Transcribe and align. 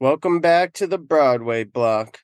Welcome 0.00 0.38
back 0.38 0.74
to 0.74 0.86
the 0.86 0.96
Broadway 0.96 1.64
block. 1.64 2.20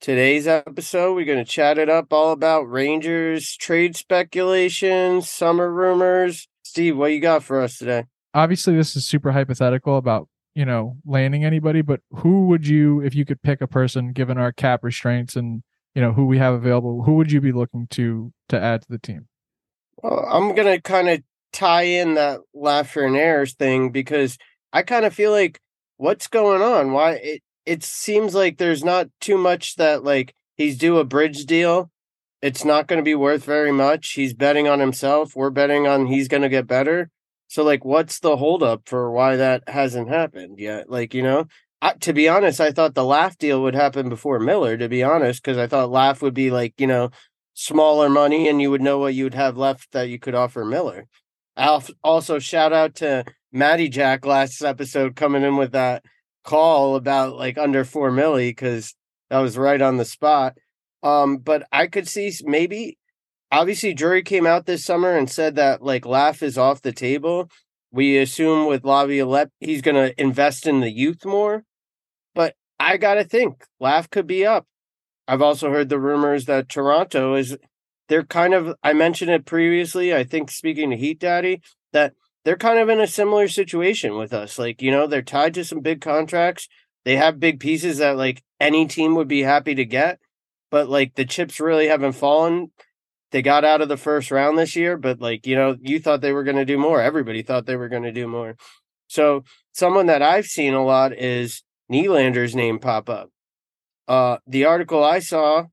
Today's 0.00 0.46
episode, 0.46 1.14
we're 1.14 1.26
going 1.26 1.36
to 1.36 1.44
chat 1.44 1.76
it 1.76 1.90
up 1.90 2.10
all 2.10 2.32
about 2.32 2.62
Rangers 2.62 3.54
trade 3.54 3.96
speculation, 3.96 5.20
summer 5.20 5.70
rumors. 5.70 6.48
Steve, 6.62 6.96
what 6.96 7.12
you 7.12 7.20
got 7.20 7.42
for 7.42 7.60
us 7.60 7.76
today? 7.76 8.04
Obviously, 8.32 8.76
this 8.76 8.96
is 8.96 9.06
super 9.06 9.32
hypothetical 9.32 9.98
about 9.98 10.26
you 10.54 10.64
know 10.64 10.96
landing 11.04 11.44
anybody, 11.44 11.82
but 11.82 12.00
who 12.12 12.46
would 12.46 12.66
you, 12.66 13.02
if 13.02 13.14
you 13.14 13.26
could 13.26 13.42
pick 13.42 13.60
a 13.60 13.66
person, 13.66 14.12
given 14.12 14.38
our 14.38 14.50
cap 14.50 14.82
restraints 14.82 15.36
and 15.36 15.62
you 15.94 16.00
know 16.00 16.14
who 16.14 16.24
we 16.24 16.38
have 16.38 16.54
available, 16.54 17.02
who 17.02 17.16
would 17.16 17.30
you 17.30 17.42
be 17.42 17.52
looking 17.52 17.88
to 17.88 18.32
to 18.48 18.58
add 18.58 18.80
to 18.80 18.88
the 18.88 18.98
team? 18.98 19.28
Well, 20.02 20.24
I'm 20.26 20.54
going 20.54 20.74
to 20.74 20.80
kind 20.80 21.10
of 21.10 21.22
tie 21.52 21.82
in 21.82 22.14
that 22.14 22.40
Lafreniere 22.56 23.54
thing 23.54 23.90
because 23.90 24.38
I 24.72 24.80
kind 24.80 25.04
of 25.04 25.12
feel 25.12 25.30
like 25.30 25.60
what's 25.98 26.26
going 26.26 26.62
on? 26.62 26.92
Why 26.92 27.12
it 27.12 27.42
it 27.66 27.84
seems 27.84 28.34
like 28.34 28.56
there's 28.56 28.82
not 28.82 29.08
too 29.20 29.36
much 29.36 29.76
that 29.76 30.02
like 30.02 30.34
he's 30.56 30.78
due 30.78 30.98
a 30.98 31.04
bridge 31.04 31.44
deal. 31.44 31.90
It's 32.40 32.64
not 32.64 32.86
going 32.86 32.98
to 32.98 33.04
be 33.04 33.14
worth 33.14 33.44
very 33.44 33.72
much. 33.72 34.12
He's 34.12 34.32
betting 34.32 34.66
on 34.66 34.80
himself. 34.80 35.36
We're 35.36 35.50
betting 35.50 35.86
on 35.86 36.06
he's 36.06 36.28
going 36.28 36.42
to 36.42 36.48
get 36.48 36.66
better. 36.66 37.10
So 37.48 37.62
like 37.62 37.84
what's 37.84 38.20
the 38.20 38.36
holdup 38.36 38.88
for 38.88 39.10
why 39.10 39.36
that 39.36 39.68
hasn't 39.68 40.08
happened 40.08 40.58
yet? 40.58 40.88
Like, 40.88 41.12
you 41.14 41.22
know, 41.22 41.46
I, 41.82 41.92
to 41.94 42.12
be 42.12 42.28
honest, 42.28 42.60
I 42.60 42.72
thought 42.72 42.94
the 42.94 43.04
Laf 43.04 43.36
deal 43.38 43.62
would 43.62 43.74
happen 43.74 44.08
before 44.08 44.40
Miller, 44.40 44.76
to 44.76 44.88
be 44.88 45.02
honest, 45.02 45.42
because 45.42 45.58
I 45.58 45.66
thought 45.66 45.90
Laf 45.90 46.22
would 46.22 46.34
be 46.34 46.50
like, 46.50 46.74
you 46.78 46.86
know, 46.86 47.10
smaller 47.54 48.08
money 48.08 48.48
and 48.48 48.62
you 48.62 48.70
would 48.70 48.80
know 48.80 48.98
what 48.98 49.14
you 49.14 49.24
would 49.24 49.34
have 49.34 49.56
left 49.56 49.92
that 49.92 50.08
you 50.08 50.18
could 50.18 50.34
offer 50.34 50.64
Miller. 50.64 51.06
I'll 51.56 51.84
also 52.04 52.38
shout 52.38 52.72
out 52.72 52.94
to 52.96 53.24
Maddie 53.52 53.88
Jack 53.88 54.26
last 54.26 54.62
episode 54.62 55.16
coming 55.16 55.42
in 55.42 55.56
with 55.56 55.72
that 55.72 56.04
call 56.44 56.96
about 56.96 57.36
like 57.36 57.58
under 57.58 57.84
four 57.84 58.10
milli 58.10 58.50
because 58.50 58.94
that 59.30 59.38
was 59.38 59.58
right 59.58 59.80
on 59.80 59.96
the 59.96 60.04
spot. 60.04 60.56
Um, 61.02 61.38
but 61.38 61.66
I 61.72 61.86
could 61.86 62.08
see 62.08 62.32
maybe 62.44 62.98
obviously 63.50 63.94
Drury 63.94 64.22
came 64.22 64.46
out 64.46 64.66
this 64.66 64.84
summer 64.84 65.16
and 65.16 65.30
said 65.30 65.56
that 65.56 65.82
like 65.82 66.06
Laf 66.06 66.42
is 66.42 66.58
off 66.58 66.82
the 66.82 66.92
table. 66.92 67.50
We 67.90 68.18
assume 68.18 68.66
with 68.66 68.84
Laviolette 68.84 69.50
he's 69.60 69.82
gonna 69.82 70.12
invest 70.18 70.66
in 70.66 70.80
the 70.80 70.90
youth 70.90 71.24
more. 71.24 71.64
But 72.34 72.54
I 72.78 72.96
gotta 72.96 73.24
think 73.24 73.64
Laf 73.80 74.10
could 74.10 74.26
be 74.26 74.44
up. 74.44 74.66
I've 75.26 75.42
also 75.42 75.70
heard 75.70 75.88
the 75.88 76.00
rumors 76.00 76.46
that 76.46 76.68
Toronto 76.68 77.34
is 77.34 77.56
they're 78.08 78.24
kind 78.24 78.54
of 78.54 78.74
I 78.82 78.92
mentioned 78.92 79.30
it 79.30 79.46
previously, 79.46 80.14
I 80.14 80.24
think 80.24 80.50
speaking 80.50 80.90
to 80.90 80.96
Heat 80.96 81.18
Daddy, 81.18 81.60
that 81.92 82.14
they're 82.44 82.56
kind 82.56 82.78
of 82.78 82.88
in 82.88 83.00
a 83.00 83.06
similar 83.06 83.48
situation 83.48 84.16
with 84.16 84.32
us. 84.32 84.58
Like, 84.58 84.80
you 84.80 84.90
know, 84.90 85.06
they're 85.06 85.22
tied 85.22 85.54
to 85.54 85.64
some 85.64 85.80
big 85.80 86.00
contracts. 86.00 86.68
They 87.04 87.16
have 87.16 87.40
big 87.40 87.60
pieces 87.60 87.98
that 87.98 88.16
like 88.16 88.42
any 88.60 88.86
team 88.86 89.14
would 89.14 89.28
be 89.28 89.42
happy 89.42 89.74
to 89.74 89.84
get, 89.84 90.18
but 90.70 90.88
like 90.88 91.14
the 91.14 91.24
chips 91.24 91.60
really 91.60 91.88
haven't 91.88 92.12
fallen. 92.12 92.70
They 93.30 93.42
got 93.42 93.64
out 93.64 93.82
of 93.82 93.88
the 93.88 93.96
first 93.96 94.30
round 94.30 94.58
this 94.58 94.74
year, 94.74 94.96
but 94.96 95.20
like, 95.20 95.46
you 95.46 95.54
know, 95.54 95.76
you 95.80 96.00
thought 96.00 96.22
they 96.22 96.32
were 96.32 96.44
going 96.44 96.56
to 96.56 96.64
do 96.64 96.78
more. 96.78 97.00
Everybody 97.00 97.42
thought 97.42 97.66
they 97.66 97.76
were 97.76 97.88
going 97.88 98.04
to 98.04 98.12
do 98.12 98.26
more. 98.26 98.56
So, 99.06 99.44
someone 99.72 100.06
that 100.06 100.22
I've 100.22 100.46
seen 100.46 100.74
a 100.74 100.84
lot 100.84 101.12
is 101.12 101.62
Nylander's 101.90 102.54
name 102.54 102.78
pop 102.78 103.08
up. 103.08 103.30
Uh, 104.06 104.38
the 104.46 104.64
article 104.64 105.02
I 105.02 105.18
saw, 105.18 105.64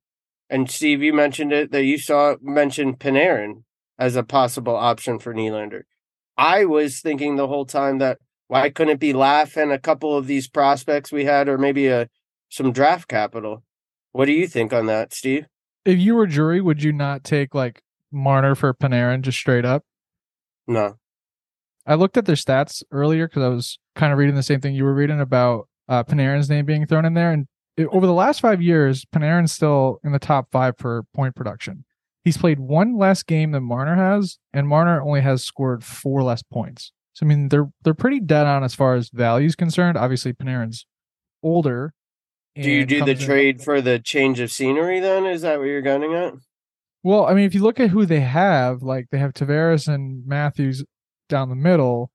and 0.49 0.69
Steve, 0.69 1.01
you 1.01 1.13
mentioned 1.13 1.51
it, 1.51 1.71
that 1.71 1.83
you 1.83 1.97
saw 1.97 2.35
mentioned 2.41 2.99
Panarin 2.99 3.63
as 3.97 4.15
a 4.15 4.23
possible 4.23 4.75
option 4.75 5.19
for 5.19 5.33
Nylander. 5.33 5.83
I 6.37 6.65
was 6.65 6.99
thinking 6.99 7.35
the 7.35 7.47
whole 7.47 7.65
time 7.65 7.99
that 7.99 8.19
why 8.47 8.69
couldn't 8.69 8.93
it 8.93 8.99
be 8.99 9.13
laughing 9.13 9.71
a 9.71 9.79
couple 9.79 10.15
of 10.15 10.27
these 10.27 10.47
prospects 10.47 11.11
we 11.11 11.25
had, 11.25 11.49
or 11.49 11.57
maybe 11.57 11.87
a 11.87 12.09
some 12.49 12.71
draft 12.71 13.07
capital? 13.07 13.63
What 14.11 14.25
do 14.25 14.31
you 14.31 14.47
think 14.47 14.71
on 14.71 14.85
that, 14.85 15.13
Steve? 15.13 15.47
If 15.83 15.99
you 15.99 16.15
were 16.15 16.27
Drury, 16.27 16.61
would 16.61 16.83
you 16.83 16.91
not 16.91 17.23
take 17.23 17.53
like 17.55 17.81
Marner 18.11 18.55
for 18.55 18.73
Panarin 18.73 19.21
just 19.21 19.37
straight 19.37 19.65
up? 19.65 19.83
No. 20.67 20.97
I 21.85 21.95
looked 21.95 22.17
at 22.17 22.25
their 22.25 22.35
stats 22.35 22.83
earlier 22.91 23.27
because 23.27 23.43
I 23.43 23.49
was 23.49 23.77
kind 23.95 24.11
of 24.11 24.17
reading 24.17 24.35
the 24.35 24.43
same 24.43 24.61
thing 24.61 24.73
you 24.73 24.83
were 24.83 24.93
reading 24.93 25.19
about 25.19 25.67
uh, 25.87 26.03
Panarin's 26.03 26.49
name 26.49 26.65
being 26.65 26.87
thrown 26.87 27.05
in 27.05 27.13
there, 27.13 27.31
and 27.31 27.47
it, 27.77 27.87
over 27.91 28.07
the 28.07 28.13
last 28.13 28.41
five 28.41 28.61
years, 28.61 29.05
Panarin's 29.05 29.51
still 29.51 29.99
in 30.03 30.11
the 30.11 30.19
top 30.19 30.47
five 30.51 30.75
for 30.77 31.03
point 31.13 31.35
production. 31.35 31.85
He's 32.25 32.37
played 32.37 32.59
one 32.59 32.97
less 32.97 33.21
game 33.21 33.51
than 33.51 33.63
Marner 33.63 33.95
has, 33.95 34.39
and 34.51 34.67
Marner 34.67 34.99
only 34.99 35.21
has 35.21 35.43
scored 35.43 35.83
four 35.83 36.23
less 36.23 36.41
points. 36.41 36.91
So 37.13 37.25
I 37.25 37.29
mean, 37.29 37.49
they're 37.49 37.69
they're 37.83 37.93
pretty 37.93 38.19
dead 38.19 38.47
on 38.47 38.63
as 38.63 38.73
far 38.73 38.95
as 38.95 39.09
value 39.09 39.45
is 39.45 39.55
concerned. 39.55 39.95
Obviously, 39.95 40.33
Panarin's 40.33 40.87
older. 41.43 41.93
Do 42.55 42.69
you 42.69 42.85
do 42.85 43.05
the 43.05 43.13
trade 43.13 43.57
in... 43.57 43.61
for 43.61 43.79
the 43.79 43.99
change 43.99 44.39
of 44.39 44.51
scenery? 44.51 44.99
Then 44.99 45.25
is 45.27 45.43
that 45.43 45.59
what 45.59 45.65
you're 45.65 45.83
gunning 45.83 46.13
at? 46.13 46.33
Well, 47.03 47.27
I 47.27 47.35
mean, 47.35 47.45
if 47.45 47.53
you 47.53 47.61
look 47.61 47.79
at 47.79 47.91
who 47.91 48.07
they 48.07 48.21
have, 48.21 48.81
like 48.81 49.09
they 49.11 49.19
have 49.19 49.33
Tavares 49.33 49.87
and 49.87 50.25
Matthews 50.25 50.83
down 51.29 51.49
the 51.49 51.55
middle, 51.55 52.09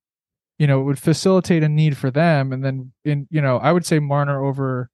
you 0.59 0.67
know, 0.67 0.81
it 0.81 0.85
would 0.85 0.99
facilitate 0.99 1.63
a 1.63 1.69
need 1.69 1.97
for 1.97 2.11
them. 2.11 2.53
And 2.53 2.65
then 2.65 2.93
in, 3.05 3.29
you 3.31 3.41
know, 3.41 3.59
I 3.59 3.71
would 3.71 3.87
say 3.87 4.01
Marner 4.01 4.45
over 4.45 4.91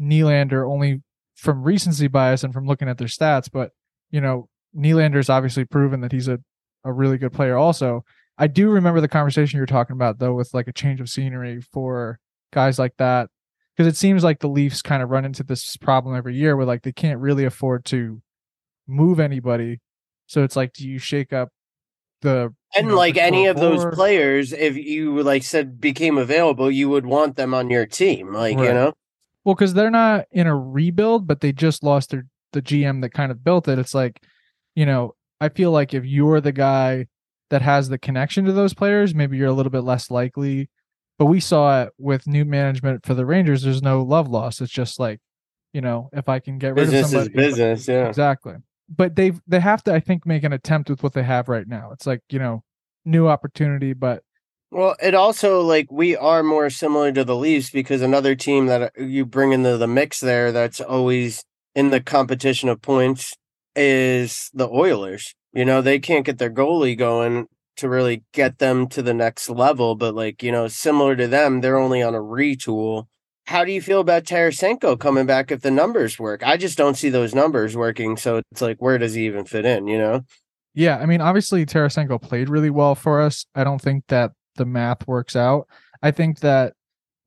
Nylander 0.00 0.68
only 0.68 1.02
from 1.36 1.62
recency 1.62 2.08
bias 2.08 2.42
and 2.42 2.52
from 2.52 2.66
looking 2.66 2.88
at 2.88 2.98
their 2.98 3.06
stats, 3.06 3.48
but 3.50 3.70
you 4.12 4.20
know, 4.20 4.48
Nylander's 4.76 5.28
obviously 5.28 5.64
proven 5.64 6.02
that 6.02 6.12
he's 6.12 6.28
a, 6.28 6.38
a 6.84 6.92
really 6.92 7.18
good 7.18 7.32
player 7.32 7.56
also. 7.56 8.04
I 8.38 8.46
do 8.46 8.70
remember 8.70 9.00
the 9.00 9.08
conversation 9.08 9.56
you 9.56 9.62
were 9.62 9.66
talking 9.66 9.94
about 9.94 10.18
though 10.18 10.34
with 10.34 10.54
like 10.54 10.68
a 10.68 10.72
change 10.72 11.00
of 11.00 11.08
scenery 11.08 11.60
for 11.60 12.20
guys 12.52 12.78
like 12.78 12.96
that 12.98 13.28
because 13.76 13.92
it 13.92 13.96
seems 13.96 14.22
like 14.22 14.40
the 14.40 14.48
Leafs 14.48 14.82
kind 14.82 15.02
of 15.02 15.10
run 15.10 15.24
into 15.24 15.42
this 15.42 15.76
problem 15.76 16.14
every 16.14 16.36
year 16.36 16.56
where 16.56 16.66
like 16.66 16.82
they 16.82 16.92
can't 16.92 17.20
really 17.20 17.44
afford 17.44 17.84
to 17.86 18.22
move 18.86 19.18
anybody. 19.18 19.80
So 20.26 20.44
it's 20.44 20.56
like 20.56 20.72
do 20.72 20.88
you 20.88 20.98
shake 20.98 21.32
up 21.32 21.50
the 22.22 22.54
and 22.76 22.88
know, 22.88 22.96
like 22.96 23.16
any 23.16 23.46
of 23.46 23.56
those 23.56 23.84
players 23.94 24.52
if 24.52 24.76
you 24.76 25.22
like 25.22 25.42
said 25.42 25.80
became 25.80 26.16
available 26.16 26.70
you 26.70 26.88
would 26.88 27.04
want 27.04 27.36
them 27.36 27.52
on 27.52 27.68
your 27.68 27.84
team 27.84 28.32
like 28.32 28.56
right. 28.56 28.68
you 28.68 28.72
know 28.72 28.92
well 29.44 29.54
because 29.54 29.74
they're 29.74 29.90
not 29.90 30.24
in 30.30 30.46
a 30.46 30.56
rebuild 30.56 31.26
but 31.26 31.40
they 31.40 31.52
just 31.52 31.82
lost 31.82 32.10
their 32.10 32.24
the 32.52 32.62
GM 32.62 33.02
that 33.02 33.10
kind 33.10 33.32
of 33.32 33.44
built 33.44 33.68
it, 33.68 33.78
it's 33.78 33.94
like, 33.94 34.22
you 34.74 34.86
know, 34.86 35.14
I 35.40 35.48
feel 35.48 35.70
like 35.70 35.94
if 35.94 36.04
you're 36.04 36.40
the 36.40 36.52
guy 36.52 37.06
that 37.50 37.62
has 37.62 37.88
the 37.88 37.98
connection 37.98 38.44
to 38.46 38.52
those 38.52 38.74
players, 38.74 39.14
maybe 39.14 39.36
you're 39.36 39.48
a 39.48 39.52
little 39.52 39.70
bit 39.70 39.82
less 39.82 40.10
likely. 40.10 40.70
But 41.18 41.26
we 41.26 41.40
saw 41.40 41.82
it 41.82 41.90
with 41.98 42.26
new 42.26 42.44
management 42.44 43.04
for 43.04 43.14
the 43.14 43.26
Rangers. 43.26 43.62
There's 43.62 43.82
no 43.82 44.02
love 44.02 44.28
loss. 44.28 44.60
It's 44.60 44.72
just 44.72 44.98
like, 44.98 45.20
you 45.72 45.80
know, 45.80 46.08
if 46.12 46.28
I 46.28 46.38
can 46.38 46.58
get 46.58 46.74
rid 46.74 46.92
of 46.92 47.06
somebody, 47.06 47.30
is 47.30 47.56
business, 47.56 47.88
yeah, 47.88 48.08
exactly. 48.08 48.54
But 48.88 49.16
they 49.16 49.32
they 49.46 49.60
have 49.60 49.82
to, 49.84 49.94
I 49.94 50.00
think, 50.00 50.26
make 50.26 50.44
an 50.44 50.52
attempt 50.52 50.90
with 50.90 51.02
what 51.02 51.12
they 51.12 51.22
have 51.22 51.48
right 51.48 51.66
now. 51.66 51.90
It's 51.92 52.06
like 52.06 52.20
you 52.30 52.38
know, 52.38 52.62
new 53.04 53.28
opportunity, 53.28 53.92
but 53.92 54.22
well, 54.72 54.96
it 55.02 55.14
also 55.14 55.60
like 55.60 55.92
we 55.92 56.16
are 56.16 56.42
more 56.42 56.70
similar 56.70 57.12
to 57.12 57.24
the 57.24 57.36
Leafs 57.36 57.68
because 57.68 58.00
another 58.00 58.34
team 58.34 58.66
that 58.66 58.82
uh, 58.82 59.02
you 59.02 59.26
bring 59.26 59.52
into 59.52 59.76
the 59.76 59.86
mix 59.86 60.18
there 60.18 60.50
that's 60.50 60.80
always 60.80 61.44
in 61.74 61.90
the 61.90 62.00
competition 62.00 62.68
of 62.68 62.82
points 62.82 63.34
is 63.74 64.50
the 64.52 64.68
Oilers. 64.68 65.34
You 65.52 65.64
know, 65.64 65.82
they 65.82 65.98
can't 65.98 66.24
get 66.24 66.38
their 66.38 66.50
goalie 66.50 66.96
going 66.96 67.46
to 67.76 67.88
really 67.88 68.22
get 68.32 68.58
them 68.58 68.88
to 68.88 69.02
the 69.02 69.14
next 69.14 69.48
level, 69.48 69.94
but 69.94 70.14
like, 70.14 70.42
you 70.42 70.52
know, 70.52 70.68
similar 70.68 71.16
to 71.16 71.26
them, 71.26 71.60
they're 71.60 71.78
only 71.78 72.02
on 72.02 72.14
a 72.14 72.20
retool. 72.20 73.06
How 73.46 73.64
do 73.64 73.72
you 73.72 73.82
feel 73.82 74.00
about 74.00 74.24
Tarasenko 74.24 74.98
coming 74.98 75.26
back 75.26 75.50
if 75.50 75.62
the 75.62 75.70
numbers 75.70 76.18
work? 76.18 76.46
I 76.46 76.56
just 76.56 76.78
don't 76.78 76.96
see 76.96 77.08
those 77.08 77.34
numbers 77.34 77.76
working. 77.76 78.16
So 78.16 78.40
it's 78.52 78.62
like, 78.62 78.76
where 78.78 78.98
does 78.98 79.14
he 79.14 79.26
even 79.26 79.44
fit 79.44 79.64
in, 79.64 79.88
you 79.88 79.98
know? 79.98 80.24
Yeah. 80.74 80.98
I 80.98 81.06
mean, 81.06 81.20
obviously, 81.20 81.66
Tarasenko 81.66 82.20
played 82.22 82.48
really 82.48 82.70
well 82.70 82.94
for 82.94 83.20
us. 83.20 83.44
I 83.54 83.64
don't 83.64 83.80
think 83.80 84.04
that 84.08 84.32
the 84.56 84.64
math 84.64 85.06
works 85.08 85.34
out. 85.34 85.66
I 86.02 86.12
think 86.12 86.40
that 86.40 86.74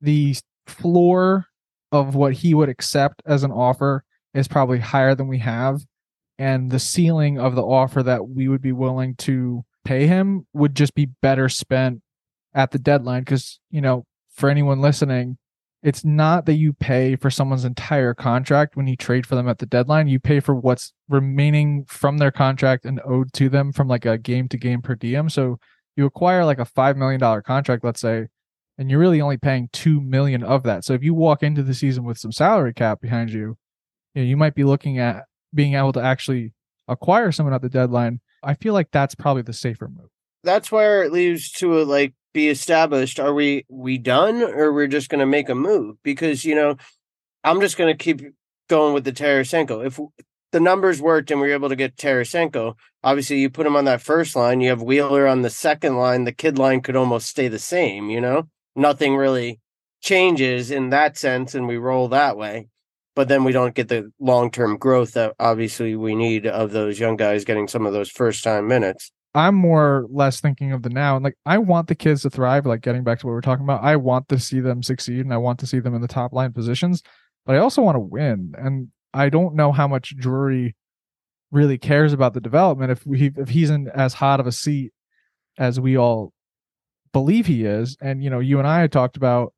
the 0.00 0.36
floor 0.66 1.46
of 1.92 2.14
what 2.14 2.32
he 2.32 2.54
would 2.54 2.68
accept 2.68 3.22
as 3.26 3.42
an 3.42 3.52
offer 3.52 4.04
is 4.36 4.48
probably 4.48 4.78
higher 4.78 5.14
than 5.14 5.28
we 5.28 5.38
have. 5.38 5.80
And 6.38 6.70
the 6.70 6.78
ceiling 6.78 7.38
of 7.38 7.54
the 7.54 7.62
offer 7.62 8.02
that 8.02 8.28
we 8.28 8.48
would 8.48 8.60
be 8.60 8.72
willing 8.72 9.16
to 9.16 9.64
pay 9.84 10.06
him 10.06 10.46
would 10.52 10.74
just 10.74 10.94
be 10.94 11.06
better 11.22 11.48
spent 11.48 12.02
at 12.54 12.70
the 12.70 12.78
deadline. 12.78 13.22
Because 13.22 13.58
you 13.70 13.80
know 13.80 14.04
for 14.34 14.50
anyone 14.50 14.80
listening 14.80 15.38
it's 15.82 16.04
not 16.04 16.46
that 16.46 16.54
you 16.54 16.72
pay 16.72 17.14
for 17.14 17.30
someone's 17.30 17.64
entire 17.64 18.12
contract 18.12 18.76
when 18.76 18.88
you 18.88 18.96
trade 18.96 19.24
for 19.24 19.36
them 19.36 19.48
at 19.48 19.58
the 19.58 19.66
deadline. 19.66 20.08
You 20.08 20.18
pay 20.18 20.40
for 20.40 20.52
what's 20.52 20.92
remaining 21.08 21.84
from 21.84 22.18
their 22.18 22.32
contract 22.32 22.84
and 22.84 23.00
owed 23.04 23.32
to 23.34 23.48
them 23.48 23.72
from 23.72 23.86
like 23.86 24.04
a 24.04 24.18
game 24.18 24.48
to 24.48 24.56
game 24.56 24.82
per 24.82 24.96
diem. 24.96 25.28
So 25.28 25.60
you 25.94 26.04
acquire 26.04 26.44
like 26.44 26.58
a 26.58 26.64
$5 26.64 26.96
million 26.96 27.20
contract 27.42 27.84
let's 27.84 28.00
say 28.00 28.26
and 28.78 28.90
you're 28.90 28.98
really 28.98 29.20
only 29.20 29.36
paying 29.36 29.68
2 29.72 30.00
million 30.00 30.42
of 30.42 30.64
that. 30.64 30.84
So 30.84 30.92
if 30.92 31.04
you 31.04 31.14
walk 31.14 31.42
into 31.42 31.62
the 31.62 31.74
season 31.74 32.04
with 32.04 32.18
some 32.18 32.32
salary 32.32 32.74
cap 32.74 33.00
behind 33.00 33.30
you 33.30 33.56
you, 34.16 34.22
know, 34.22 34.28
you 34.28 34.36
might 34.36 34.54
be 34.54 34.64
looking 34.64 34.98
at 34.98 35.26
being 35.54 35.74
able 35.74 35.92
to 35.92 36.02
actually 36.02 36.52
acquire 36.88 37.30
someone 37.30 37.54
at 37.54 37.62
the 37.62 37.68
deadline. 37.68 38.20
I 38.42 38.54
feel 38.54 38.74
like 38.74 38.90
that's 38.90 39.14
probably 39.14 39.42
the 39.42 39.52
safer 39.52 39.88
move. 39.88 40.08
That's 40.42 40.72
where 40.72 41.02
it 41.02 41.12
leads 41.12 41.50
to 41.52 41.84
like 41.84 42.14
be 42.32 42.48
established. 42.48 43.20
Are 43.20 43.34
we 43.34 43.66
we 43.68 43.98
done 43.98 44.42
or 44.42 44.72
we're 44.72 44.86
just 44.86 45.08
going 45.08 45.20
to 45.20 45.26
make 45.26 45.48
a 45.48 45.54
move? 45.54 45.96
Because 46.02 46.44
you 46.44 46.54
know, 46.54 46.76
I'm 47.44 47.60
just 47.60 47.76
going 47.76 47.96
to 47.96 48.02
keep 48.02 48.22
going 48.68 48.94
with 48.94 49.04
the 49.04 49.12
Tarasenko. 49.12 49.84
If 49.84 50.00
the 50.52 50.60
numbers 50.60 51.00
worked 51.00 51.30
and 51.30 51.40
we 51.40 51.48
were 51.48 51.54
able 51.54 51.68
to 51.68 51.76
get 51.76 51.96
Tarasenko, 51.96 52.74
obviously 53.02 53.40
you 53.40 53.50
put 53.50 53.66
him 53.66 53.76
on 53.76 53.84
that 53.84 54.02
first 54.02 54.36
line. 54.36 54.60
You 54.60 54.70
have 54.70 54.82
Wheeler 54.82 55.26
on 55.26 55.42
the 55.42 55.50
second 55.50 55.96
line. 55.96 56.24
The 56.24 56.32
kid 56.32 56.58
line 56.58 56.80
could 56.80 56.96
almost 56.96 57.28
stay 57.28 57.48
the 57.48 57.58
same. 57.58 58.08
You 58.08 58.20
know, 58.20 58.48
nothing 58.74 59.16
really 59.16 59.60
changes 60.00 60.70
in 60.70 60.90
that 60.90 61.18
sense, 61.18 61.54
and 61.54 61.66
we 61.66 61.76
roll 61.76 62.08
that 62.08 62.36
way. 62.36 62.68
But 63.16 63.28
then 63.28 63.42
we 63.42 63.50
don't 63.50 63.74
get 63.74 63.88
the 63.88 64.12
long 64.20 64.52
term 64.52 64.76
growth 64.76 65.14
that 65.14 65.34
obviously 65.40 65.96
we 65.96 66.14
need 66.14 66.46
of 66.46 66.70
those 66.70 67.00
young 67.00 67.16
guys 67.16 67.44
getting 67.44 67.66
some 67.66 67.86
of 67.86 67.92
those 67.92 68.10
first 68.10 68.44
time 68.44 68.68
minutes. 68.68 69.10
I'm 69.34 69.54
more 69.54 69.84
or 69.84 70.06
less 70.10 70.40
thinking 70.40 70.72
of 70.72 70.82
the 70.82 70.88
now 70.88 71.16
and 71.16 71.24
like 71.24 71.36
I 71.44 71.58
want 71.58 71.88
the 71.88 71.94
kids 71.94 72.22
to 72.22 72.30
thrive, 72.30 72.64
like 72.64 72.80
getting 72.82 73.04
back 73.04 73.18
to 73.20 73.26
what 73.26 73.32
we 73.32 73.38
are 73.38 73.42
talking 73.42 73.64
about. 73.64 73.82
I 73.82 73.96
want 73.96 74.28
to 74.28 74.38
see 74.38 74.60
them 74.60 74.82
succeed 74.82 75.20
and 75.20 75.32
I 75.32 75.38
want 75.38 75.58
to 75.60 75.66
see 75.66 75.80
them 75.80 75.94
in 75.94 76.00
the 76.00 76.08
top 76.08 76.32
line 76.32 76.52
positions, 76.52 77.02
but 77.44 77.56
I 77.56 77.58
also 77.58 77.82
want 77.82 77.96
to 77.96 78.00
win. 78.00 78.54
And 78.56 78.88
I 79.12 79.30
don't 79.30 79.54
know 79.54 79.72
how 79.72 79.88
much 79.88 80.16
Drury 80.16 80.76
really 81.50 81.78
cares 81.78 82.12
about 82.12 82.34
the 82.34 82.40
development 82.40 82.92
if 82.92 83.06
we 83.06 83.32
if 83.36 83.48
he's 83.48 83.70
in 83.70 83.88
as 83.88 84.14
hot 84.14 84.40
of 84.40 84.46
a 84.46 84.52
seat 84.52 84.92
as 85.58 85.80
we 85.80 85.96
all 85.96 86.32
believe 87.12 87.46
he 87.46 87.64
is. 87.64 87.96
And 88.00 88.22
you 88.22 88.28
know, 88.28 88.40
you 88.40 88.58
and 88.58 88.68
I 88.68 88.86
talked 88.88 89.16
about 89.16 89.54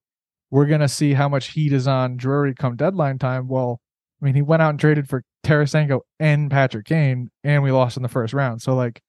we're 0.51 0.67
gonna 0.67 0.89
see 0.89 1.15
how 1.15 1.29
much 1.29 1.49
heat 1.49 1.73
is 1.73 1.87
on 1.87 2.17
Drury 2.17 2.55
come 2.55 2.77
deadline 2.77 3.19
time. 3.19 3.49
Well, 3.49 3.81
I 4.21 4.25
mean, 4.25 4.35
he 4.35 4.43
went 4.43 4.63
out 4.63 4.71
and 4.71 4.81
traded 4.81 5.09
for 5.09 5.23
Tarasenko 5.45 6.01
and 6.19 6.51
Patrick 6.51 6.87
Kane, 6.87 7.31
and 7.45 7.63
we 7.63 7.71
lost 7.71 7.97
in 7.97 8.03
the 8.03 8.09
first 8.09 8.35
round. 8.35 8.61
So 8.63 8.75
like 8.75 9.03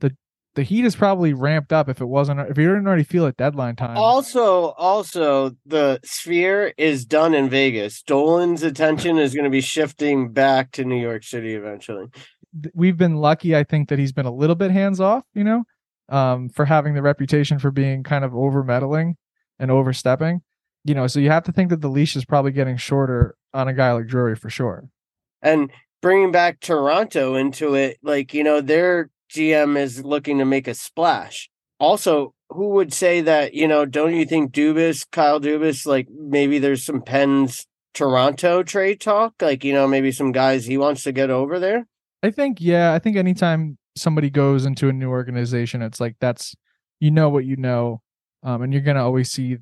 the 0.00 0.16
the 0.54 0.62
heat 0.62 0.84
is 0.84 0.96
probably 0.96 1.32
ramped 1.32 1.72
up 1.72 1.88
if 1.88 2.00
it 2.00 2.06
wasn't 2.06 2.40
if 2.40 2.56
you 2.56 2.68
didn't 2.68 2.86
already 2.86 3.04
feel 3.04 3.26
it 3.26 3.36
deadline 3.36 3.76
time. 3.76 3.96
Also, 3.96 4.70
also 4.72 5.52
the 5.66 6.00
sphere 6.04 6.72
is 6.78 7.04
done 7.04 7.34
in 7.34 7.50
Vegas. 7.50 8.02
Dolan's 8.02 8.62
attention 8.62 9.18
is 9.18 9.34
going 9.34 9.44
to 9.44 9.50
be 9.50 9.60
shifting 9.60 10.32
back 10.32 10.72
to 10.72 10.84
New 10.84 11.00
York 11.00 11.24
City 11.24 11.54
eventually. 11.54 12.06
We've 12.72 12.96
been 12.96 13.16
lucky, 13.16 13.56
I 13.56 13.64
think, 13.64 13.88
that 13.88 13.98
he's 13.98 14.12
been 14.12 14.26
a 14.26 14.32
little 14.32 14.54
bit 14.54 14.70
hands 14.70 15.00
off, 15.00 15.24
you 15.34 15.42
know, 15.42 15.64
um, 16.08 16.48
for 16.48 16.64
having 16.64 16.94
the 16.94 17.02
reputation 17.02 17.58
for 17.58 17.72
being 17.72 18.04
kind 18.04 18.24
of 18.24 18.32
over 18.32 18.62
meddling 18.62 19.16
and 19.58 19.72
overstepping. 19.72 20.40
You 20.84 20.94
know, 20.94 21.06
so 21.06 21.18
you 21.18 21.30
have 21.30 21.44
to 21.44 21.52
think 21.52 21.70
that 21.70 21.80
the 21.80 21.88
leash 21.88 22.14
is 22.14 22.24
probably 22.24 22.52
getting 22.52 22.76
shorter 22.76 23.36
on 23.54 23.68
a 23.68 23.72
guy 23.72 23.92
like 23.92 24.06
Drury 24.06 24.36
for 24.36 24.50
sure. 24.50 24.88
And 25.40 25.70
bringing 26.02 26.30
back 26.30 26.60
Toronto 26.60 27.34
into 27.34 27.74
it, 27.74 27.98
like, 28.02 28.34
you 28.34 28.44
know, 28.44 28.60
they're 28.60 29.10
GM 29.30 29.78
is 29.78 30.04
looking 30.04 30.38
to 30.38 30.44
make 30.44 30.68
a 30.68 30.74
splash. 30.74 31.48
Also, 31.80 32.34
who 32.50 32.70
would 32.70 32.92
say 32.92 33.20
that, 33.22 33.54
you 33.54 33.66
know, 33.66 33.84
don't 33.84 34.14
you 34.14 34.24
think 34.24 34.52
Dubas, 34.52 35.06
Kyle 35.10 35.40
Dubas, 35.40 35.86
like 35.86 36.08
maybe 36.10 36.58
there's 36.58 36.84
some 36.84 37.02
Pens 37.02 37.66
Toronto 37.94 38.62
trade 38.62 39.00
talk? 39.00 39.34
Like, 39.40 39.64
you 39.64 39.72
know, 39.72 39.88
maybe 39.88 40.12
some 40.12 40.32
guys 40.32 40.66
he 40.66 40.78
wants 40.78 41.02
to 41.04 41.12
get 41.12 41.30
over 41.30 41.58
there? 41.58 41.86
I 42.22 42.30
think, 42.30 42.58
yeah, 42.60 42.92
I 42.92 42.98
think 42.98 43.16
anytime 43.16 43.78
somebody 43.96 44.30
goes 44.30 44.64
into 44.66 44.88
a 44.88 44.92
new 44.92 45.10
organization, 45.10 45.82
it's 45.82 46.00
like 46.00 46.16
that's, 46.20 46.54
you 47.00 47.10
know, 47.10 47.28
what 47.28 47.44
you 47.44 47.56
know. 47.56 48.00
Um, 48.42 48.62
and 48.62 48.72
you're 48.72 48.82
going 48.82 48.96
to 48.96 49.02
always 49.02 49.30
see 49.30 49.56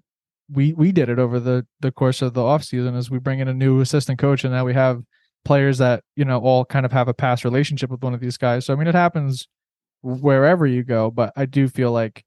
we 0.52 0.72
we 0.72 0.92
did 0.92 1.08
it 1.08 1.18
over 1.18 1.40
the 1.40 1.66
the 1.80 1.92
course 1.92 2.22
of 2.22 2.34
the 2.34 2.40
offseason 2.40 2.96
as 2.96 3.10
we 3.10 3.18
bring 3.18 3.38
in 3.38 3.48
a 3.48 3.54
new 3.54 3.80
assistant 3.80 4.18
coach 4.18 4.44
and 4.44 4.52
now 4.52 4.64
we 4.64 4.74
have 4.74 5.02
players 5.44 5.78
that 5.78 6.04
you 6.14 6.24
know 6.24 6.38
all 6.38 6.64
kind 6.64 6.86
of 6.86 6.92
have 6.92 7.08
a 7.08 7.14
past 7.14 7.44
relationship 7.44 7.90
with 7.90 8.02
one 8.02 8.14
of 8.14 8.20
these 8.20 8.36
guys 8.36 8.66
so 8.66 8.72
i 8.72 8.76
mean 8.76 8.86
it 8.86 8.94
happens 8.94 9.48
wherever 10.02 10.66
you 10.66 10.82
go. 10.82 11.10
But 11.10 11.32
I 11.36 11.46
do 11.46 11.68
feel 11.68 11.92
like 11.92 12.24